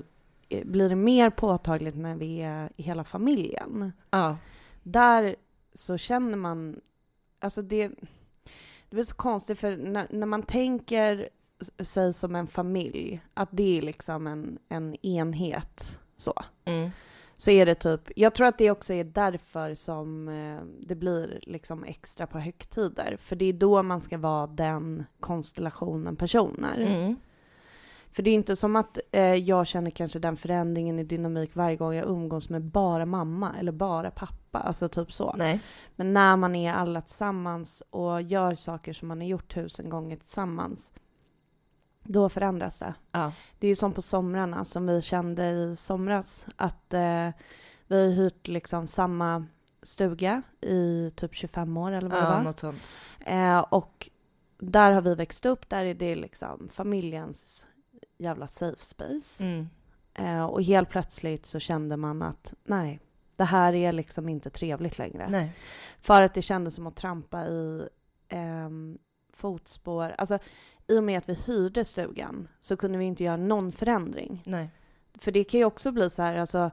[0.50, 3.92] eh, blir det mer påtagligt när vi är i hela familjen.
[4.10, 4.38] Ja.
[4.84, 5.36] Där
[5.74, 6.82] så känner man,
[7.40, 7.92] alltså det,
[8.92, 11.30] det blir så konstigt för när, när man tänker
[11.80, 16.34] sig som en familj, att det är liksom en, en enhet så.
[16.66, 16.90] Mm.
[17.36, 21.40] Så är det typ, jag tror att det också är därför som eh, det blir
[21.42, 23.18] liksom extra på högtider.
[23.22, 26.80] För det är då man ska vara den konstellationen personer.
[26.80, 27.16] Mm.
[28.12, 31.76] För det är inte som att eh, jag känner kanske den förändringen i dynamik varje
[31.76, 34.60] gång jag umgås med bara mamma eller bara pappa.
[34.60, 35.36] Alltså typ så.
[35.38, 35.60] Nej.
[35.96, 40.18] Men när man är alla tillsammans och gör saker som man har gjort tusen gånger
[40.18, 40.94] tillsammans,
[42.04, 42.94] då förändras det.
[43.12, 43.32] Ja.
[43.60, 47.30] Det är ju som på somrarna som vi kände i somras att eh,
[47.88, 49.46] vi har hyrt liksom samma
[49.84, 52.42] stuga i typ 25 år eller vad det ja, var.
[52.42, 52.94] något sånt.
[53.20, 54.10] Eh, och
[54.58, 57.66] där har vi växt upp, där är det liksom familjens
[58.22, 59.44] jävla safe space.
[59.44, 59.68] Mm.
[60.14, 63.00] Eh, och helt plötsligt så kände man att nej,
[63.36, 65.28] det här är liksom inte trevligt längre.
[65.30, 65.54] Nej.
[66.02, 67.88] För att det kändes som att trampa i
[68.30, 68.98] ehm,
[69.34, 70.16] fotspår.
[70.18, 70.40] Alltså,
[70.88, 74.44] i och med att vi hyrde stugan så kunde vi inte göra någon förändring.
[74.46, 74.70] Nej.
[75.14, 76.72] För det kan ju också bli så här, alltså,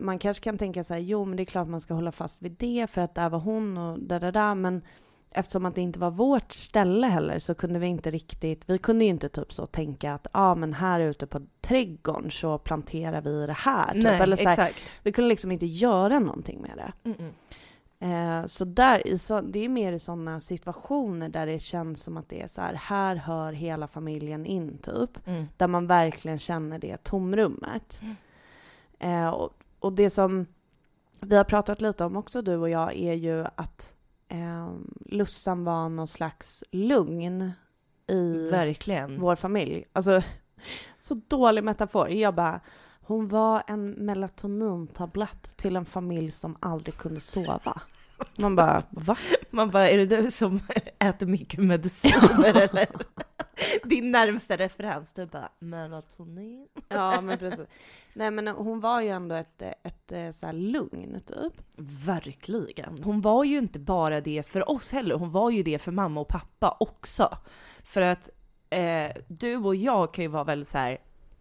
[0.00, 2.42] man kanske kan tänka så här, jo men det är klart man ska hålla fast
[2.42, 4.54] vid det för att där var hon och där, där, där.
[4.54, 4.82] Men
[5.30, 9.04] eftersom att det inte var vårt ställe heller så kunde vi inte riktigt, vi kunde
[9.04, 13.20] ju inte typ så tänka att ja ah, men här ute på trädgården så planterar
[13.20, 13.92] vi det här.
[13.92, 14.02] Typ.
[14.02, 17.10] Nej, Eller så här, vi kunde liksom inte göra någonting med det.
[17.10, 17.32] Mm-mm.
[18.00, 22.28] Eh, så där, så, det är mer i sådana situationer där det känns som att
[22.28, 25.26] det är så här, här hör hela familjen in typ.
[25.26, 25.48] Mm.
[25.56, 28.00] Där man verkligen känner det tomrummet.
[28.02, 28.16] Mm.
[28.98, 30.46] Eh, och, och det som
[31.20, 33.94] vi har pratat lite om också du och jag är ju att
[34.28, 34.72] eh,
[35.06, 37.52] Lussan var någon slags lugn
[38.10, 39.20] i Verkligen.
[39.20, 39.84] vår familj.
[39.92, 40.22] Alltså,
[41.00, 42.10] så dålig metafor.
[42.10, 42.60] Jag bara,
[43.00, 47.80] hon var en melatonintablett till en familj som aldrig kunde sova.
[48.36, 49.16] Man bara, va?
[49.50, 50.60] Man bara, är det du som
[50.98, 52.88] äter mycket mediciner eller?
[53.84, 56.68] Din närmsta referens, du bara melatonin.
[56.88, 57.66] Ja, men precis.
[58.12, 61.52] Nej, men hon var ju ändå ett, ett, ett så här lugn, typ.
[62.04, 62.96] Verkligen.
[63.02, 66.20] Hon var ju inte bara det för oss heller, hon var ju det för mamma
[66.20, 67.38] och pappa också.
[67.84, 68.30] För att
[68.70, 70.98] eh, du och jag kan ju vara väldigt så här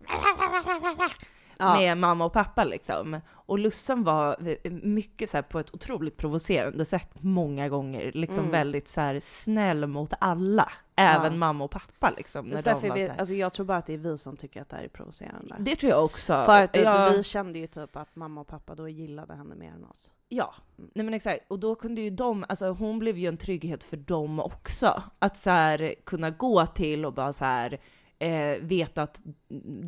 [1.59, 1.75] Ja.
[1.79, 3.19] med mamma och pappa liksom.
[3.29, 4.37] Och Lussan var
[4.69, 8.51] mycket så här på ett otroligt provocerande sätt många gånger, liksom Mm.
[8.51, 11.37] väldigt så här snäll mot alla, även Ja.
[11.37, 12.45] mamma och pappa liksom.
[12.45, 14.69] När de var vi, alltså jag tror bara att det är vi som tycker att
[14.69, 15.55] det här är provocerande.
[15.59, 16.43] Det tror jag också.
[16.45, 19.71] För att jag, vi kände ju typ att mamma och pappa då gillade henne mer
[19.71, 20.11] än oss.
[20.29, 21.39] Ja, nej men exakt.
[21.47, 25.03] Och då kunde ju de, alltså hon blev ju en trygghet för dem också.
[25.19, 27.79] Att så här kunna gå till och bara så här
[28.19, 29.21] eh, veta att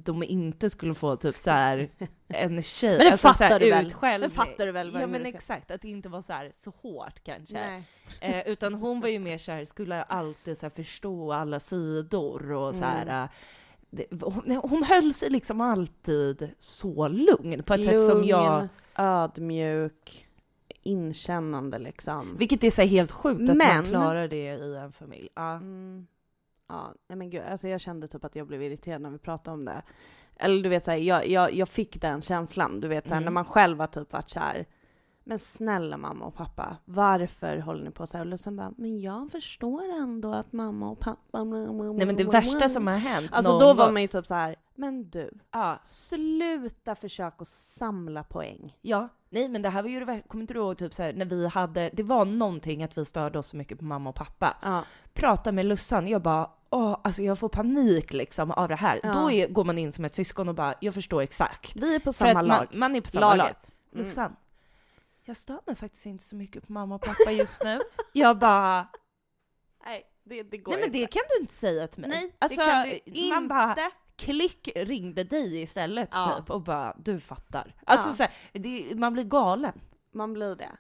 [0.04, 1.90] de inte skulle få typ så här
[2.28, 3.86] en tjej, Men det alltså så fattar här du väl?
[3.88, 4.30] utskällning.
[4.30, 6.74] Det fattar du väl vad Ja men exakt, att det inte var så här så
[6.82, 7.54] hårt kanske.
[7.54, 7.84] Nej.
[8.22, 12.52] Eh, utan hon var ju mer så här, skulle alltid så här förstå alla sidor
[12.54, 13.02] och så här.
[13.02, 13.24] Mm.
[13.24, 13.30] eh,
[13.92, 18.70] det, hon, hon höll sig liksom alltid så lugn på ett sätt som jag Lugn,
[18.96, 20.28] ödmjuk,
[20.84, 22.36] inkännande liksom.
[22.40, 25.30] Vilket är så helt sjukt att man Men- klarar det i en familj.
[25.36, 25.52] Ja.
[25.52, 26.08] Mm.
[26.70, 29.54] Ja, nej men gud, alltså jag kände typ att jag blev irriterad när vi pratade
[29.54, 29.82] om det.
[30.36, 33.26] Eller du vet såhär, jag, jag, jag fick den känslan, du vet såhär Mm.
[33.26, 34.66] när man själv har typ varit såhär
[35.30, 38.26] men snälla mamma och pappa, varför håller ni på så här?
[38.26, 41.44] Och Lussan bara, men jag förstår ändå att mamma och pappa...
[41.44, 44.56] Nej men det värsta som har hänt Alltså då var man ju typ så här,
[44.76, 48.78] men du, Ja, sluta försöka samla poäng.
[48.82, 49.10] ja.
[49.30, 51.26] Nej men det här var ju det kommer inte du ihåg typ så här, när
[51.26, 54.58] vi hade, det var någonting att vi störde oss så mycket på mamma och pappa.
[54.62, 54.84] Ja.
[55.14, 59.00] Prata med Lussan, jag bara åh, alltså jag får panik liksom av det här.
[59.04, 59.14] Ja.
[59.14, 61.76] Då är, går man in som ett syskon och bara, jag förstår exakt.
[61.76, 62.68] Vi är på samma lag.
[62.72, 63.38] Man, man är på samma lag.
[63.38, 63.72] Laget.
[63.96, 64.32] Mm.
[65.30, 67.80] Jag stör mig faktiskt inte så mycket på mamma och pappa just nu.
[68.14, 68.88] jag bara,
[69.86, 71.00] Nej, Det, det går Nej men inte.
[71.00, 72.10] det kan du inte säga till mig.
[72.10, 73.36] Nej, alltså, det kan du inte.
[73.36, 73.76] man bara
[74.16, 76.38] klick ringde dig istället Ja.
[76.40, 77.76] typ och bara du fattar.
[77.86, 78.14] Alltså Ja.
[78.14, 79.82] så här, det, man blir galen.
[80.12, 80.72] Man blir det.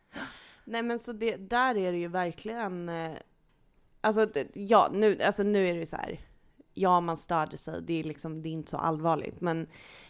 [0.65, 3.17] Nej men så det, där är det ju verkligen, eh,
[4.01, 6.19] alltså ja nu, alltså nu är det så här.
[6.73, 9.67] ja man störde sig, det är liksom, det är inte så allvarligt, men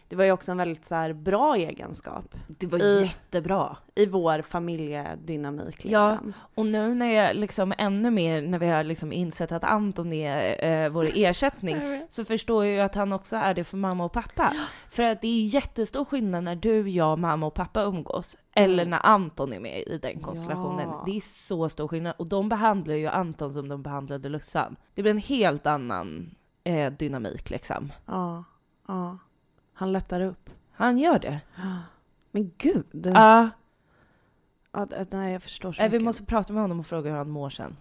[0.09, 3.77] det var ju också en väldigt så här bra egenskap Det var I- jättebra.
[3.95, 6.11] i vår familjedynamik Ja.
[6.11, 6.33] liksom.
[6.55, 10.65] Och nu när jag liksom ännu mer, när vi har liksom insett att Anton är
[10.85, 11.77] eh, vår ersättning,
[12.09, 14.53] så förstår jag ju att han också är det för mamma och pappa.
[14.89, 18.89] För att det är jättestor skillnad när du, jag, mamma och pappa umgås, eller Mm.
[18.89, 20.87] när Anton är med i den konstellationen.
[20.89, 21.03] Ja.
[21.05, 22.13] Det är så stor skillnad.
[22.17, 24.75] Och de behandlar ju Anton som de behandlade Lussan.
[24.93, 27.91] Det blir en helt annan eh, dynamik liksom.
[28.05, 28.43] Ja,
[28.87, 29.17] ja.
[29.79, 30.49] Han lättar upp.
[30.71, 31.41] Han gör det.
[32.31, 32.85] Men gud!
[32.91, 33.49] Ja,
[34.71, 36.05] Ja, nej jag förstår så eh, vi mycket.
[36.05, 37.75] måste prata med honom och fråga hur han mår sen.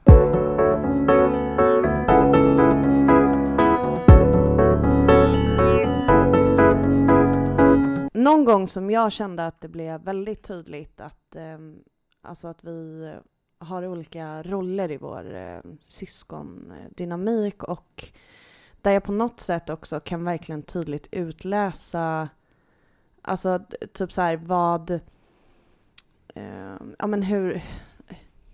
[8.15, 11.79] Någon gång som jag kände att det blev väldigt tydligt att, ehm,
[12.23, 13.13] alltså att vi
[13.59, 18.05] har olika roller i vår eh, syskondynamik och
[18.83, 22.29] där jag på något sätt också kan verkligen tydligt utläsa,
[23.23, 23.61] alltså
[23.93, 24.91] typ så här vad,
[26.35, 27.63] eh, ja men hur,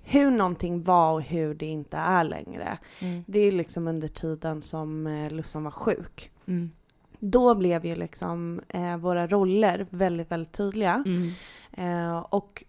[0.02, 2.78] hur någonting var och hur det inte är längre.
[3.00, 3.24] Mm.
[3.26, 6.30] Det är liksom under tiden som eh, Lussan var sjuk.
[6.46, 6.70] Mm.
[7.18, 11.04] Då blev ju liksom eh, våra roller väldigt, väldigt tydliga.
[11.06, 11.30] Mm.
[11.72, 12.64] Eh, och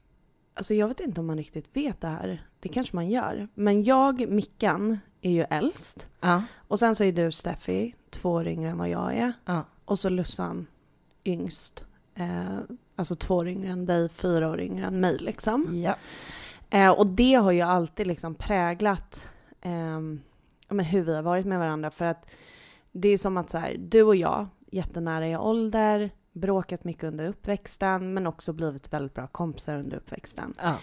[0.54, 2.48] alltså jag vet inte om man riktigt vet det här.
[2.66, 3.48] Det kanske man gör.
[3.54, 6.08] Men jag, Mickan, är ju äldst.
[6.22, 6.44] Ja.
[6.68, 9.34] Och sen så är du, Steffi, två år yngre än vad jag är.
[9.46, 9.64] Ja.
[9.86, 10.68] Och så Lussan,
[11.26, 11.86] yngst.
[12.16, 12.58] Eh,
[12.96, 15.84] alltså två år yngre än dig, fyra år yngre än mig liksom.
[15.84, 15.96] Ja.
[16.70, 19.30] Eh, och det har ju alltid liksom präglat
[20.68, 21.92] ja, men hur vi har varit med varandra.
[21.92, 22.30] För att
[22.92, 27.26] det är som att så här, du och jag, jättenära i ålder, bråkat mycket under
[27.26, 30.54] uppväxten, men också blivit väldigt bra kompisar under uppväxten.
[30.62, 30.76] Ja.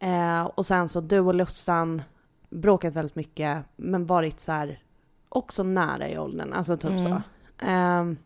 [0.00, 2.02] Eh, och sen så du och Lussan,
[2.50, 4.82] bråkat väldigt mycket, men varit så här,
[5.28, 7.04] också nära i åldern, alltså typ Mm.
[7.04, 7.22] så.
[7.58, 8.16] Ehm,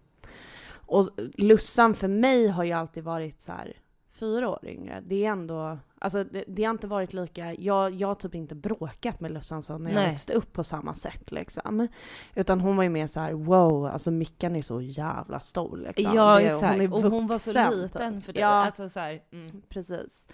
[0.87, 3.73] och Lussan för mig har ju alltid varit så här
[4.13, 5.03] fyra år yngre.
[5.07, 8.55] Det är ändå, alltså det, det har inte varit lika, jag, jag har typ inte
[8.55, 10.11] bråkat med Lussan så när jag Nej.
[10.11, 11.89] växte upp på samma sätt liksom.
[12.35, 16.15] Utan hon var ju mer så här: wow, alltså Mickan är så jävla stor liksom.
[16.15, 16.81] Ja, Det- exakt.
[16.81, 18.25] är och hon var så liten typ.
[18.25, 18.43] för dig.
[18.43, 19.63] Ja, Alltså så här, mm.
[19.69, 20.27] precis.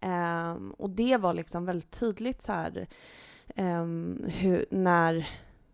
[0.00, 2.86] Ehm, och det var liksom väldigt tydligt så här
[3.54, 5.28] ehm, hur, när,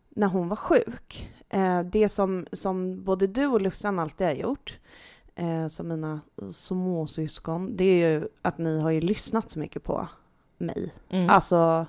[0.09, 1.31] när hon var sjuk.
[1.49, 4.79] Eh, det som, som både du och Lussan alltid har gjort,
[5.35, 10.09] eh, som mina småsyskon, det är ju att ni har ju lyssnat så mycket på
[10.59, 10.95] mig.
[11.09, 11.31] Mm.
[11.31, 11.87] Alltså,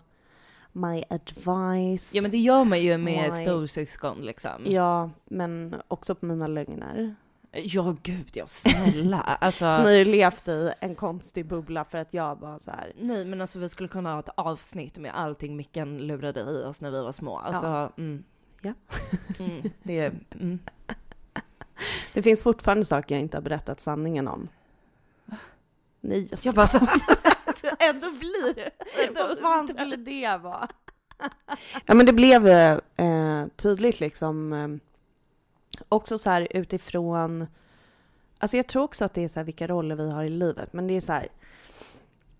[0.72, 2.16] my advice.
[2.16, 3.42] Ja men det gör man ju med Why?
[3.42, 4.66] storsyskon liksom.
[4.66, 7.16] Ja, men också på mina lögner.
[7.54, 9.22] Ja gud ja, snälla.
[9.42, 12.72] alltså, Så ni har ju levt i en konstig bubbla för att jag bara så
[12.72, 12.94] här.
[12.96, 16.82] nej men alltså vi skulle kunna ha ett avsnitt med allting Mickan lurade i oss
[16.82, 17.38] när vi var små.
[17.38, 18.24] Alltså, mm.
[18.62, 18.74] Ja.
[19.40, 20.60] mm, det är, mm.
[22.14, 24.50] Det finns fortfarande saker jag inte har berättat sanningen om.
[26.02, 26.70] Nej, jag, Jag bara,
[27.80, 28.72] ändå blir det.
[29.16, 30.68] Vad fan skulle det vara?
[31.86, 34.68] ja men det blev eh, tydligt liksom eh,
[35.90, 37.48] också så här utifrån
[38.38, 40.74] Alltså jag tror också att det är så här vilka roller vi har i livet
[40.74, 41.28] men det är så här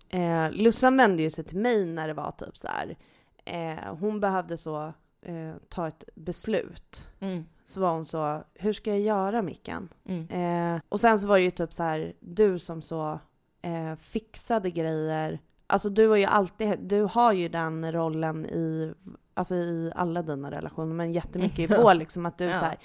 [0.08, 2.96] eh, Lussan vände ju sig till mig när det var typ så här
[3.44, 4.92] eh, hon behövde så
[5.22, 9.88] eh, ta ett beslut Mm, så var hon så hur ska jag göra Mickan?
[10.08, 10.28] mm,
[10.76, 13.18] Eh, och sen så var det ju typ så här, du som så
[13.62, 15.38] eh, fixade grejer.
[15.66, 18.94] Alltså du har ju alltid, du har ju den rollen i,
[19.34, 22.54] alltså i alla dina relationer, men jättemycket i vår liksom att du Ja.
[22.54, 22.78] så här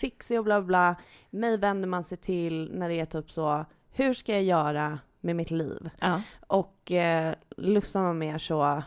[0.00, 0.96] fixig och bla bla.
[1.30, 5.36] Mig vänder man sig till när det är typ så, hur ska jag göra med
[5.36, 5.90] mitt liv?
[6.00, 6.22] ja.
[6.46, 8.82] Och eh, Lussan var mer så,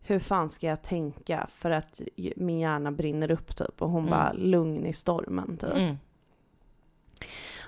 [0.00, 2.00] hur fan ska jag tänka för att
[2.36, 4.10] min hjärna brinner upp typ och hon Mm.
[4.10, 5.72] bara lugn i stormen typ.
[5.74, 5.96] Mm.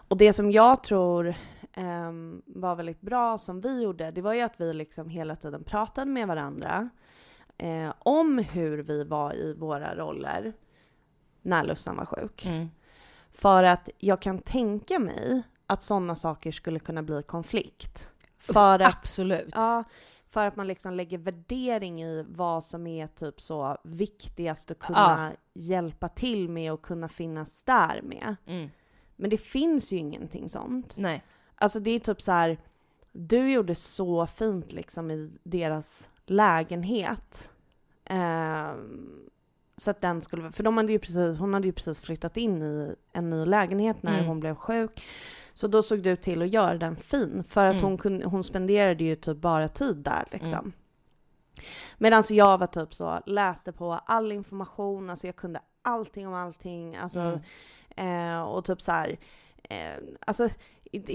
[0.09, 1.35] Och det som jag tror
[1.73, 5.65] ehm, var väldigt bra som vi gjorde, det var ju att vi liksom hela tiden
[5.65, 6.89] pratade med varandra
[7.59, 10.53] eh, om hur vi var i våra roller
[11.43, 12.47] när Lussan var sjuk.
[12.47, 12.71] Mm.
[13.33, 18.09] För att jag kan tänka mig att sådana saker skulle kunna bli konflikt.
[18.39, 19.51] För att, Absolut.
[19.55, 19.85] ja,
[20.29, 25.33] för att man liksom lägger värdering i vad som är typ så viktigast att kunna
[25.55, 28.37] hjälpa till med och kunna finnas där med.
[28.47, 28.71] Mm.
[29.17, 30.97] Men det finns ju ingenting sånt.
[30.97, 31.23] Nej.
[31.55, 32.59] Alltså det är typ så här,
[33.13, 37.51] du gjorde så fint liksom i deras lägenhet.
[38.05, 39.31] Ehm,
[39.81, 42.63] så att den skulle, för de hade ju precis, hon hade ju precis flyttat in
[42.63, 44.27] i en ny lägenhet när Mm.
[44.27, 45.05] hon blev sjuk.
[45.53, 47.85] Så då såg ut till att göra den fin, för att Mm.
[47.85, 50.53] hon, kunde, hon spenderade ju typ bara tid där liksom.
[50.53, 50.73] Mm.
[51.99, 56.97] Medan jag var typ så, läste på all information, alltså jag kunde allting om allting,
[56.97, 57.41] alltså Mm.
[58.37, 59.19] Eh, och typ så här,
[59.63, 60.49] eh, alltså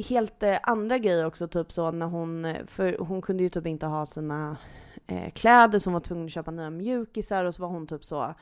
[0.10, 3.86] helt eh, andra grejer också, typ så när hon, för hon kunde ju typ inte
[3.86, 4.58] ha sina
[5.08, 8.06] eh, kläder så hon var tvungen att köpa nya mjukisar och så var hon typ
[8.06, 8.36] så, ja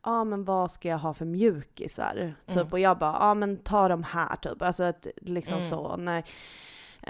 [0.00, 2.34] ah, men vad ska jag ha för mjukisar?
[2.46, 2.68] Typ Mm.
[2.70, 5.70] och jag bara, ja ah, men ta de här typ, alltså att, liksom Mm.
[5.70, 6.24] så när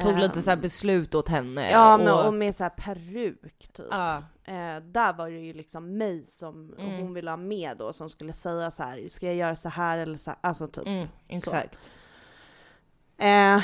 [0.02, 1.70] Tog lite ehm, så här beslut åt henne.
[1.70, 3.86] Ja, men, och med så här peruk typ.
[3.90, 4.16] Ja.
[4.44, 7.00] Eh, där var det ju liksom mig som Mm.
[7.00, 9.98] hon ville ha med då, som skulle säga så här, ska jag göra så här
[9.98, 10.38] eller så här?
[10.40, 10.86] Alltså typ.
[10.86, 11.90] Mm, exakt.
[13.16, 13.60] Eh,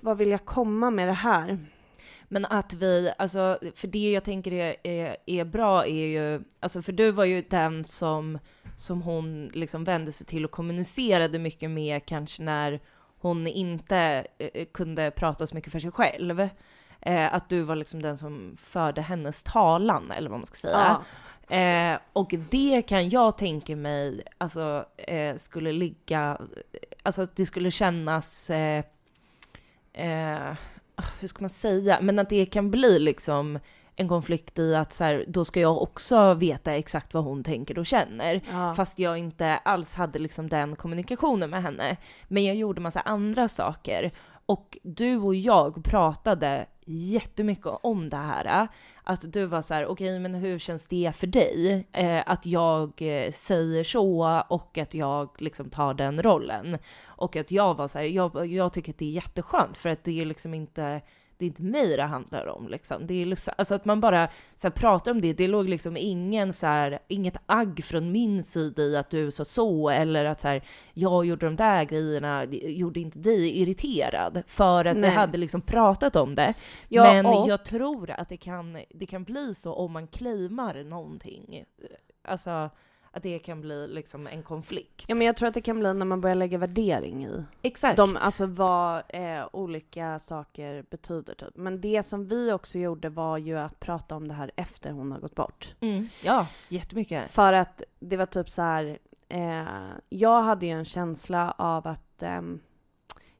[0.00, 1.58] vad vill jag komma med det här?
[2.28, 6.82] Men att vi, alltså, för det jag tänker är, är, är bra är ju, alltså
[6.82, 8.38] för du var ju den som,
[8.76, 12.80] som hon liksom vände sig till och kommunicerade mycket med kanske när
[13.18, 16.48] hon inte eh, kunde prata så mycket för sig själv.
[17.00, 21.00] Eh, att du var liksom den som förde hennes talan, eller vad man ska säga.
[21.48, 26.38] Eh, och det kan jag tänka mig alltså, eh, skulle ligga,
[27.02, 28.84] alltså att det skulle kännas, eh,
[29.92, 30.54] eh,
[31.20, 33.58] hur ska man säga, men att det kan bli liksom
[33.96, 37.78] en konflikt i att så här, då ska jag också veta exakt vad hon tänker
[37.78, 38.40] och känner.
[38.52, 38.74] ja.
[38.74, 41.96] Fast jag inte alls hade liksom den kommunikationen med henne.
[42.28, 44.12] Men jag gjorde massa andra saker.
[44.46, 48.68] Och du och jag pratade jättemycket om det här.
[49.06, 51.86] Att du var så här, okej men hur känns det för dig?
[51.92, 56.78] Eh, att jag eh, säger så och att jag liksom tar den rollen.
[57.04, 60.04] Och att jag var så här, jag, jag tycker att det är jätteskönt för att
[60.04, 61.00] det är liksom inte
[61.38, 63.06] det är inte mig det handlar om liksom.
[63.06, 65.32] Det är liksom, alltså att man bara så här, pratar om det.
[65.32, 69.44] Det låg liksom ingen så här, inget agg från min sida i att du sa
[69.44, 70.62] så eller att så här,
[70.94, 75.10] jag gjorde de där grejerna, gjorde inte dig irriterad för att vi Nej.
[75.10, 76.54] hade liksom pratat om det.
[76.88, 80.84] Ja, Men och- jag tror att det kan, det kan bli så om man claimar
[80.84, 81.64] någonting.
[82.28, 82.70] Alltså
[83.16, 85.04] att det kan bli liksom en konflikt.
[85.08, 87.96] Ja men jag tror att det kan bli när man börjar lägga värdering i Exakt.
[87.96, 91.56] de, alltså vad eh, olika saker betyder typ.
[91.56, 95.12] Men det som vi också gjorde var ju att prata om det här efter hon
[95.12, 95.74] har gått bort.
[95.80, 97.30] mm, ja, jättemycket.
[97.30, 98.98] För att det var typ så här.
[99.28, 99.64] Eh,
[100.08, 102.60] jag hade ju en känsla av att ehm,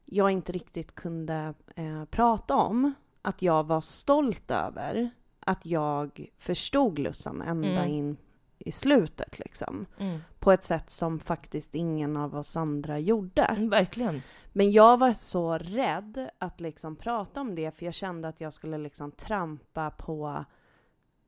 [0.05, 5.09] jag inte riktigt kunde eh, prata om att jag var stolt över
[5.39, 7.91] att jag förstod Lussan ända Mm.
[7.91, 8.17] in
[8.65, 9.85] i slutet liksom.
[9.99, 10.19] Mm.
[10.39, 13.41] På ett sätt som faktiskt ingen av oss andra gjorde.
[13.41, 14.21] Mm, verkligen.
[14.53, 18.53] Men jag var så rädd att liksom prata om det för jag kände att jag
[18.53, 20.45] skulle liksom trampa på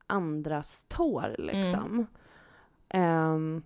[0.08, 2.08] andras tår liksom.
[2.90, 3.64] Ehm,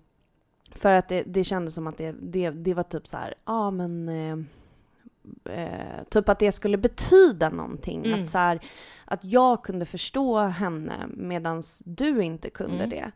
[0.72, 3.54] för att det, det kändes som att det, det, det var typ så här, ja
[3.54, 4.38] ah, men eh,
[5.46, 8.06] eh, typ att det skulle betyda någonting.
[8.06, 8.24] Mm.
[8.24, 8.60] Att, så här,
[9.06, 12.90] att jag kunde förstå henne medan du inte kunde Mm.
[12.90, 13.12] det.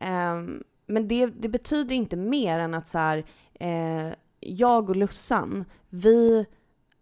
[0.00, 5.64] Ehm, men det, det betyder inte mer än att så här, eh, jag och Lussan,
[5.88, 6.46] vi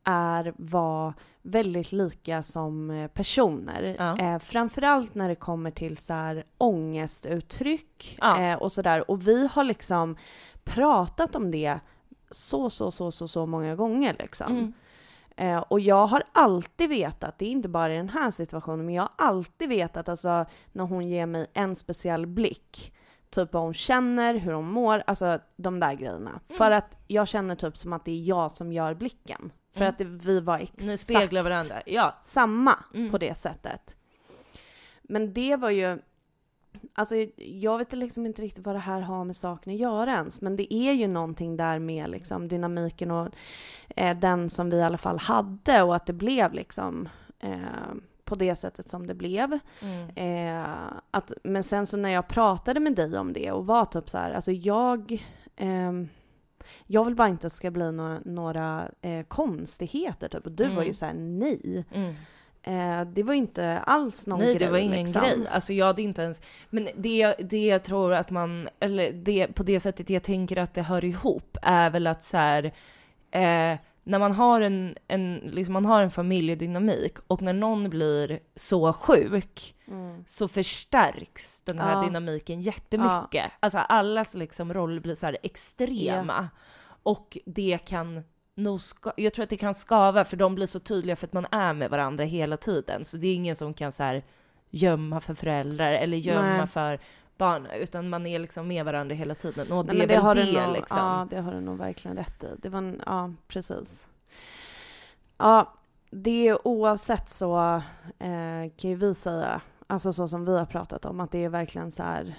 [0.04, 3.96] är, var väldigt lika som eh, personer.
[3.98, 4.18] Ja.
[4.18, 8.40] Eh, framförallt när det kommer till så här ångestuttryck Ja.
[8.40, 9.10] eh, och sådär.
[9.10, 10.16] Och vi har liksom
[10.64, 11.80] pratat om det
[12.30, 14.52] så, så, så, så, så många gånger liksom.
[14.52, 14.72] Mm.
[15.36, 18.94] Eh, och jag har alltid vetat, det är inte bara i den här situationen, men
[18.94, 22.94] jag har alltid vetat alltså när hon ger mig en speciell blick,
[23.30, 26.40] typ vad hon känner, hur hon mår, alltså de där grejerna.
[26.48, 29.52] För att jag känner typ som att det är jag som gör blicken.
[29.74, 29.88] För Mm.
[29.90, 31.82] att det, vi var exakt varandra.
[31.86, 32.18] Ja.
[32.22, 33.10] samma Mm.
[33.10, 33.94] på det sättet.
[35.02, 35.98] Men det var ju,
[36.94, 40.40] alltså jag vet liksom inte riktigt vad det här har med saken att göra ens,
[40.40, 43.28] men det är ju någonting där med liksom dynamiken och
[43.96, 47.08] eh, den som vi i alla fall hade och att det blev liksom
[47.40, 47.58] eh,
[48.24, 49.58] på det sättet som det blev.
[49.82, 50.10] Mm.
[50.16, 50.70] Eh,
[51.10, 54.18] att, men sen så när jag pratade med dig om det och var typ så
[54.18, 56.08] här, alltså jag ehm,
[56.86, 60.46] jag vill bara inte att det ska bli några, några eh, konstigheter typ.
[60.46, 60.94] Och du var ju Mm.
[60.94, 61.84] så här nej.
[61.92, 62.14] Mm.
[62.62, 64.66] Eh, det var inte alls någon Nej, grej.
[64.66, 65.22] det var ingen liksom.
[65.22, 65.48] grej.
[65.50, 66.42] Alltså jag hade inte ens...
[66.70, 70.74] Men det, det jag tror att man, eller det, på det sättet jag tänker att
[70.74, 72.64] det hör ihop är väl att så här,
[73.30, 78.40] eh, när man har en, en, liksom man har en familjedynamik och när någon blir
[78.56, 80.24] så sjuk Mm.
[80.26, 82.02] så förstärks den här Ja.
[82.02, 83.52] dynamiken jättemycket.
[83.60, 86.48] Alltså allas liksom roller blir så extrema.
[87.02, 88.24] Och det kan
[88.54, 91.32] nog ska, jag tror att det kan skava för de blir så tydliga för att
[91.32, 93.04] man är med varandra hela tiden.
[93.04, 94.24] Så det är ingen som kan så här
[94.70, 96.66] gömma för föräldrar eller gömma Nej.
[96.66, 97.00] för
[97.36, 99.72] barn, utan man är liksom med varandra hela tiden.
[99.72, 100.98] Och det Nej, är men väl har det, nog, liksom.
[100.98, 102.46] Ja, det har du nog verkligen rätt i.
[102.58, 104.06] Det var en, ja, precis.
[105.38, 105.72] Ja,
[106.10, 107.82] det är oavsett så
[108.18, 111.48] eh, kan ju vi säga, alltså så som vi har pratat om, att det är
[111.48, 112.34] verkligen så här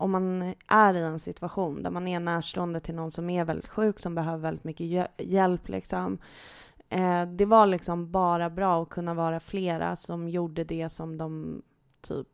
[0.00, 3.68] om man är i en situation där man är närstående till någon som är väldigt
[3.68, 6.18] sjuk, som behöver väldigt mycket hj- hjälp liksom.
[6.88, 11.62] Eh, det var liksom bara bra att kunna vara flera som gjorde det som de
[12.00, 12.26] typ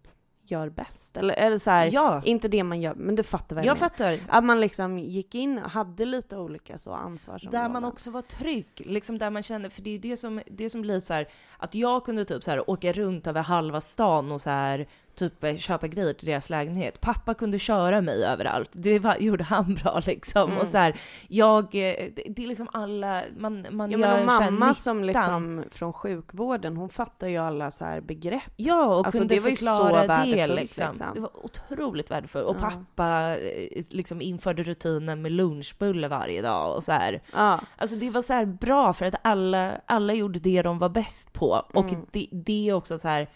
[0.46, 1.16] gör bäst.
[1.16, 3.76] Eller, eller så här, Ja, inte det man gör, men du fattar vad jag jag
[3.76, 3.88] menar.
[3.88, 4.18] fattar.
[4.38, 7.62] Att man liksom gick in och hade lite olika så ansvarsområden.
[7.62, 10.70] Där man också var trygg, liksom där man kände, för det är det som, det
[10.70, 14.32] som blir så här, att jag kunde typ så här åka runt över halva stan
[14.32, 14.86] och så här
[15.16, 17.00] typ eh, köpa grejer till deras lägenhet.
[17.00, 20.50] Pappa kunde köra mig överallt, det var, gjorde han bra liksom.
[20.50, 20.58] Mm.
[20.62, 20.96] Och så här,
[21.28, 21.70] jag, eh,
[22.16, 25.92] det, det är liksom alla, man, man Ja gör men här mamma som liksom från
[25.92, 28.42] sjukvården, hon fattar ju alla så här begrepp.
[28.56, 30.86] Ja, och Alltså, kunde det var förklara det liksom.
[30.90, 31.06] liksom.
[31.14, 32.46] Det var otroligt värdefullt.
[32.46, 32.70] Och Ja.
[32.70, 37.22] pappa eh, liksom införde rutinen med lunchbulle varje dag och så här.
[37.32, 40.88] Ja, Alltså det var så här bra för att alla, alla gjorde det de var
[40.88, 41.64] bäst på.
[41.74, 42.06] Och Mm.
[42.12, 43.28] det, det är också så här,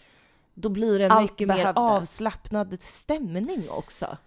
[0.61, 4.17] då blir det en Allt mycket mer avslappnad stämning också.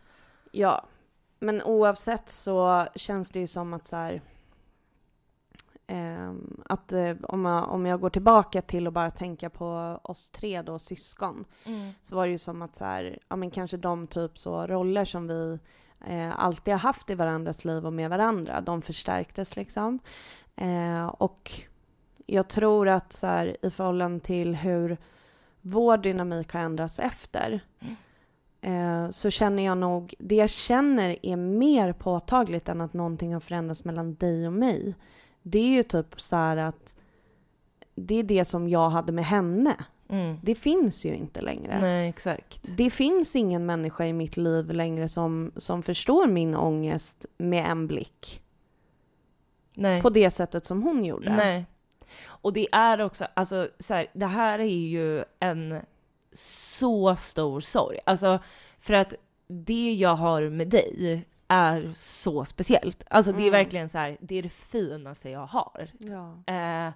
[0.53, 0.85] ja.
[1.39, 4.22] Men oavsett så känns det ju som att så här,
[5.87, 10.30] ehm, att eh, om, jag, om jag går tillbaka till att bara tänka på oss
[10.30, 11.45] tre då, syskon,
[12.03, 15.05] så var det ju som att så här, ja men kanske de typ så roller
[15.05, 15.59] som vi
[16.07, 19.99] eh, alltid har haft i varandras liv och med varandra, de förstärktes liksom.
[20.57, 21.53] Eh, och
[22.26, 24.97] jag tror att så här, i förhållande till hur
[25.62, 27.60] vår dynamik har ändrats efter
[28.60, 33.40] eh, så känner jag nog, det jag känner är mer påtagligt än att någonting har
[33.40, 34.94] förändrats mellan dig och mig.
[35.42, 36.94] Det är ju typ så att
[37.94, 39.76] det är det som jag hade med henne.
[40.08, 40.38] Mm.
[40.42, 41.80] Det finns ju inte längre.
[41.80, 42.76] Nej, exakt.
[42.76, 47.86] Det finns ingen människa i mitt liv längre som, som förstår min ångest med en
[47.86, 48.42] blick.
[49.74, 50.02] Nej.
[50.02, 51.36] På det sättet som hon gjorde.
[51.36, 51.66] Nej.
[52.26, 55.80] Och det är också, alltså så här, det här är ju en
[56.34, 57.98] så stor sorg.
[58.07, 58.38] Alltså
[58.80, 59.14] för att
[59.48, 63.03] det jag har med dig är så speciellt.
[63.11, 63.53] Alltså det är Mm.
[63.53, 65.88] verkligen så här, det är det finaste jag har.
[65.98, 66.53] Ja.
[66.55, 66.92] Eh,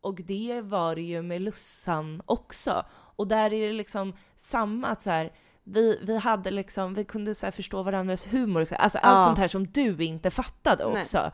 [0.00, 2.84] och det var det ju med Lussan också.
[2.92, 5.32] Och där är det liksom samma att så här,
[5.64, 8.74] vi, vi hade liksom, vi kunde så förstå varandras humor, också.
[8.74, 9.26] alltså allt Ja.
[9.26, 11.30] sånt här som du inte fattade Nej.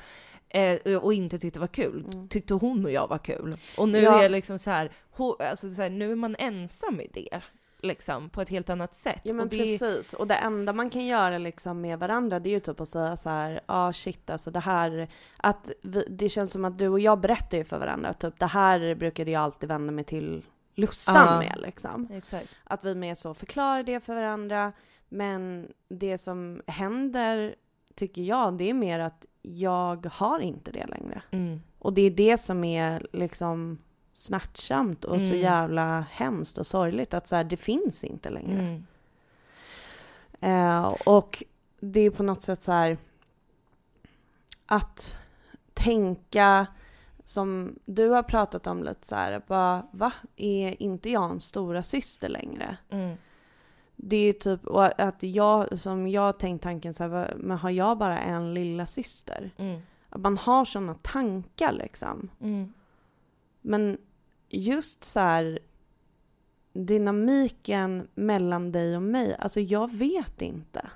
[0.55, 2.29] Eh, och inte tyckte var kul, Mm.
[2.29, 3.57] tyckte hon och jag var kul.
[3.77, 4.23] Och nu Ja.
[4.23, 7.41] är liksom så här, ho, alltså så här, nu är man ensam i det.
[7.79, 9.21] Liksom, på ett helt annat sätt.
[9.23, 12.49] Ja men och det, precis, och det enda man kan göra liksom med varandra det
[12.49, 16.07] är ju typ att säga så här, ja ah, shit alltså det här, att vi,
[16.11, 19.31] det känns som att du och jag berättar ju för varandra, typ det här brukade
[19.31, 20.45] jag alltid vända mig till
[20.75, 21.39] Lussan Ja.
[21.39, 22.09] med liksom.
[22.13, 22.49] Exakt.
[22.65, 24.73] Att vi mer så förklarar det för varandra,
[25.09, 27.55] men det som händer
[27.95, 31.23] tycker jag, det är mer att jag har inte det längre.
[31.31, 31.61] Mm.
[31.79, 33.79] Och det är det som är liksom
[34.13, 35.39] smärtsamt och så Mm.
[35.41, 38.59] jävla hemskt och sorgligt att så här, det finns inte längre.
[38.61, 38.85] Mm.
[40.41, 41.45] Eh, och
[41.81, 42.99] det är på något sätt så här
[44.67, 45.19] att
[45.75, 46.67] tänka
[47.25, 50.13] som du har pratat om lite så här, bara, va?
[50.37, 52.77] Är inte jag en stora syster längre?
[52.91, 53.17] Mm.
[53.97, 57.99] Det är typ, och att jag, som jag tänkt tanken så här, men har jag
[57.99, 59.51] bara en lilla syster?
[59.57, 59.81] Mm.
[60.09, 62.31] Att man har sådana tankar liksom.
[62.41, 62.73] Mm.
[63.61, 63.99] Men
[64.49, 65.59] just så här
[66.73, 70.91] dynamiken mellan dig och mig, alltså jag vet inte.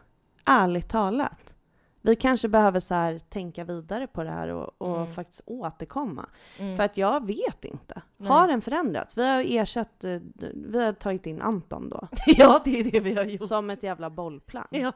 [0.45, 1.55] Ärligt talat.
[2.03, 5.13] Vi kanske behöver så här tänka vidare på det här och, och Mm.
[5.13, 6.27] faktiskt återkomma.
[6.59, 6.77] Mm.
[6.77, 8.03] För att jag vet inte.
[8.17, 8.29] Nej.
[8.29, 9.19] Har den förändrats?
[9.19, 10.19] Vi har ersatt, eh,
[10.55, 12.09] vi har tagit in Anton då.
[12.27, 13.49] ja, det är det vi har gjort.
[13.49, 14.67] Som ett jävla bollplank.
[14.71, 14.93] Ja.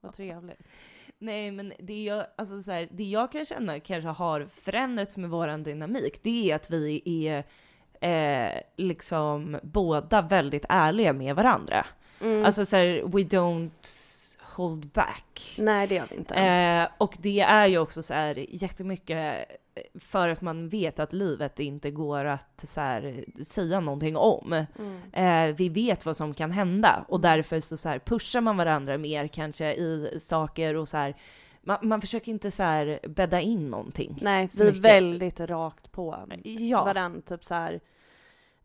[0.00, 0.60] Vad trevligt.
[1.18, 5.30] Nej, men det jag, alltså så här, det jag kan känna kanske har förändrats med
[5.30, 7.44] våran dynamik, det är att vi är
[8.00, 11.86] eh, liksom båda väldigt ärliga med varandra.
[12.20, 12.44] Mm.
[12.44, 13.70] Alltså så här, we don't
[14.54, 15.54] hold back.
[15.58, 16.34] Nej, det gör vi inte.
[16.34, 19.44] Eh, och det är ju också så här jättemycket
[19.94, 24.64] för att man vet att livet inte går att så här, säga någonting om.
[24.78, 25.50] Mm.
[25.50, 28.98] Eh, vi vet vad som kan hända och därför så, så här, pushar man varandra
[28.98, 31.14] mer kanske i saker och så här.
[31.62, 34.18] Man, man försöker inte så här bädda in någonting.
[34.22, 36.84] Nej, vi är väldigt rakt på Ja.
[36.84, 37.20] varandra.
[37.20, 37.80] Typ så här,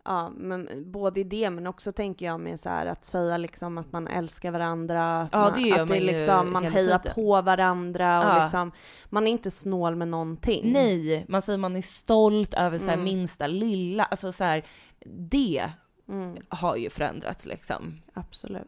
[0.06, 3.78] ja, men både i det men också tänker jag med så här att säga liksom
[3.78, 7.00] att man älskar varandra, att, Ja, man, det att man det ju liksom, man hejar
[7.00, 7.14] tiden.
[7.16, 8.42] på varandra och Ja.
[8.42, 8.72] liksom,
[9.10, 10.72] man är inte snål med någonting.
[10.72, 13.04] Nej, man säger man är stolt över så här Mm.
[13.06, 14.64] minsta lilla, alltså så här,
[15.06, 15.70] det
[16.10, 17.94] Mm, har ju förändrats liksom.
[18.14, 18.66] absolut.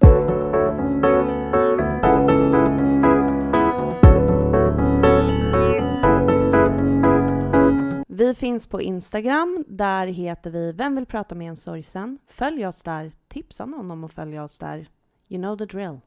[8.21, 9.65] Vi finns på Instagram.
[9.67, 12.17] Där heter vi Vem vill prata med en sorgsen?
[12.27, 13.11] Följ oss där.
[13.27, 14.89] Tipsa någon om att följa oss där.
[15.29, 15.99] You know the drill.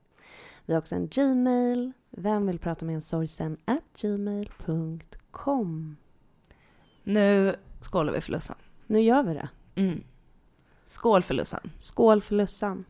[0.67, 1.93] Vi har också en Gmail.
[2.11, 3.57] Vem vill prata med en sorgsen?
[3.65, 5.17] At gmail.com.
[7.03, 8.57] Nu skålar vi för Lussan.
[8.87, 9.49] Nu gör vi det.
[9.75, 10.05] Mm.
[10.85, 11.71] Skål för Lussan.
[11.79, 12.85] Skål för Lussan.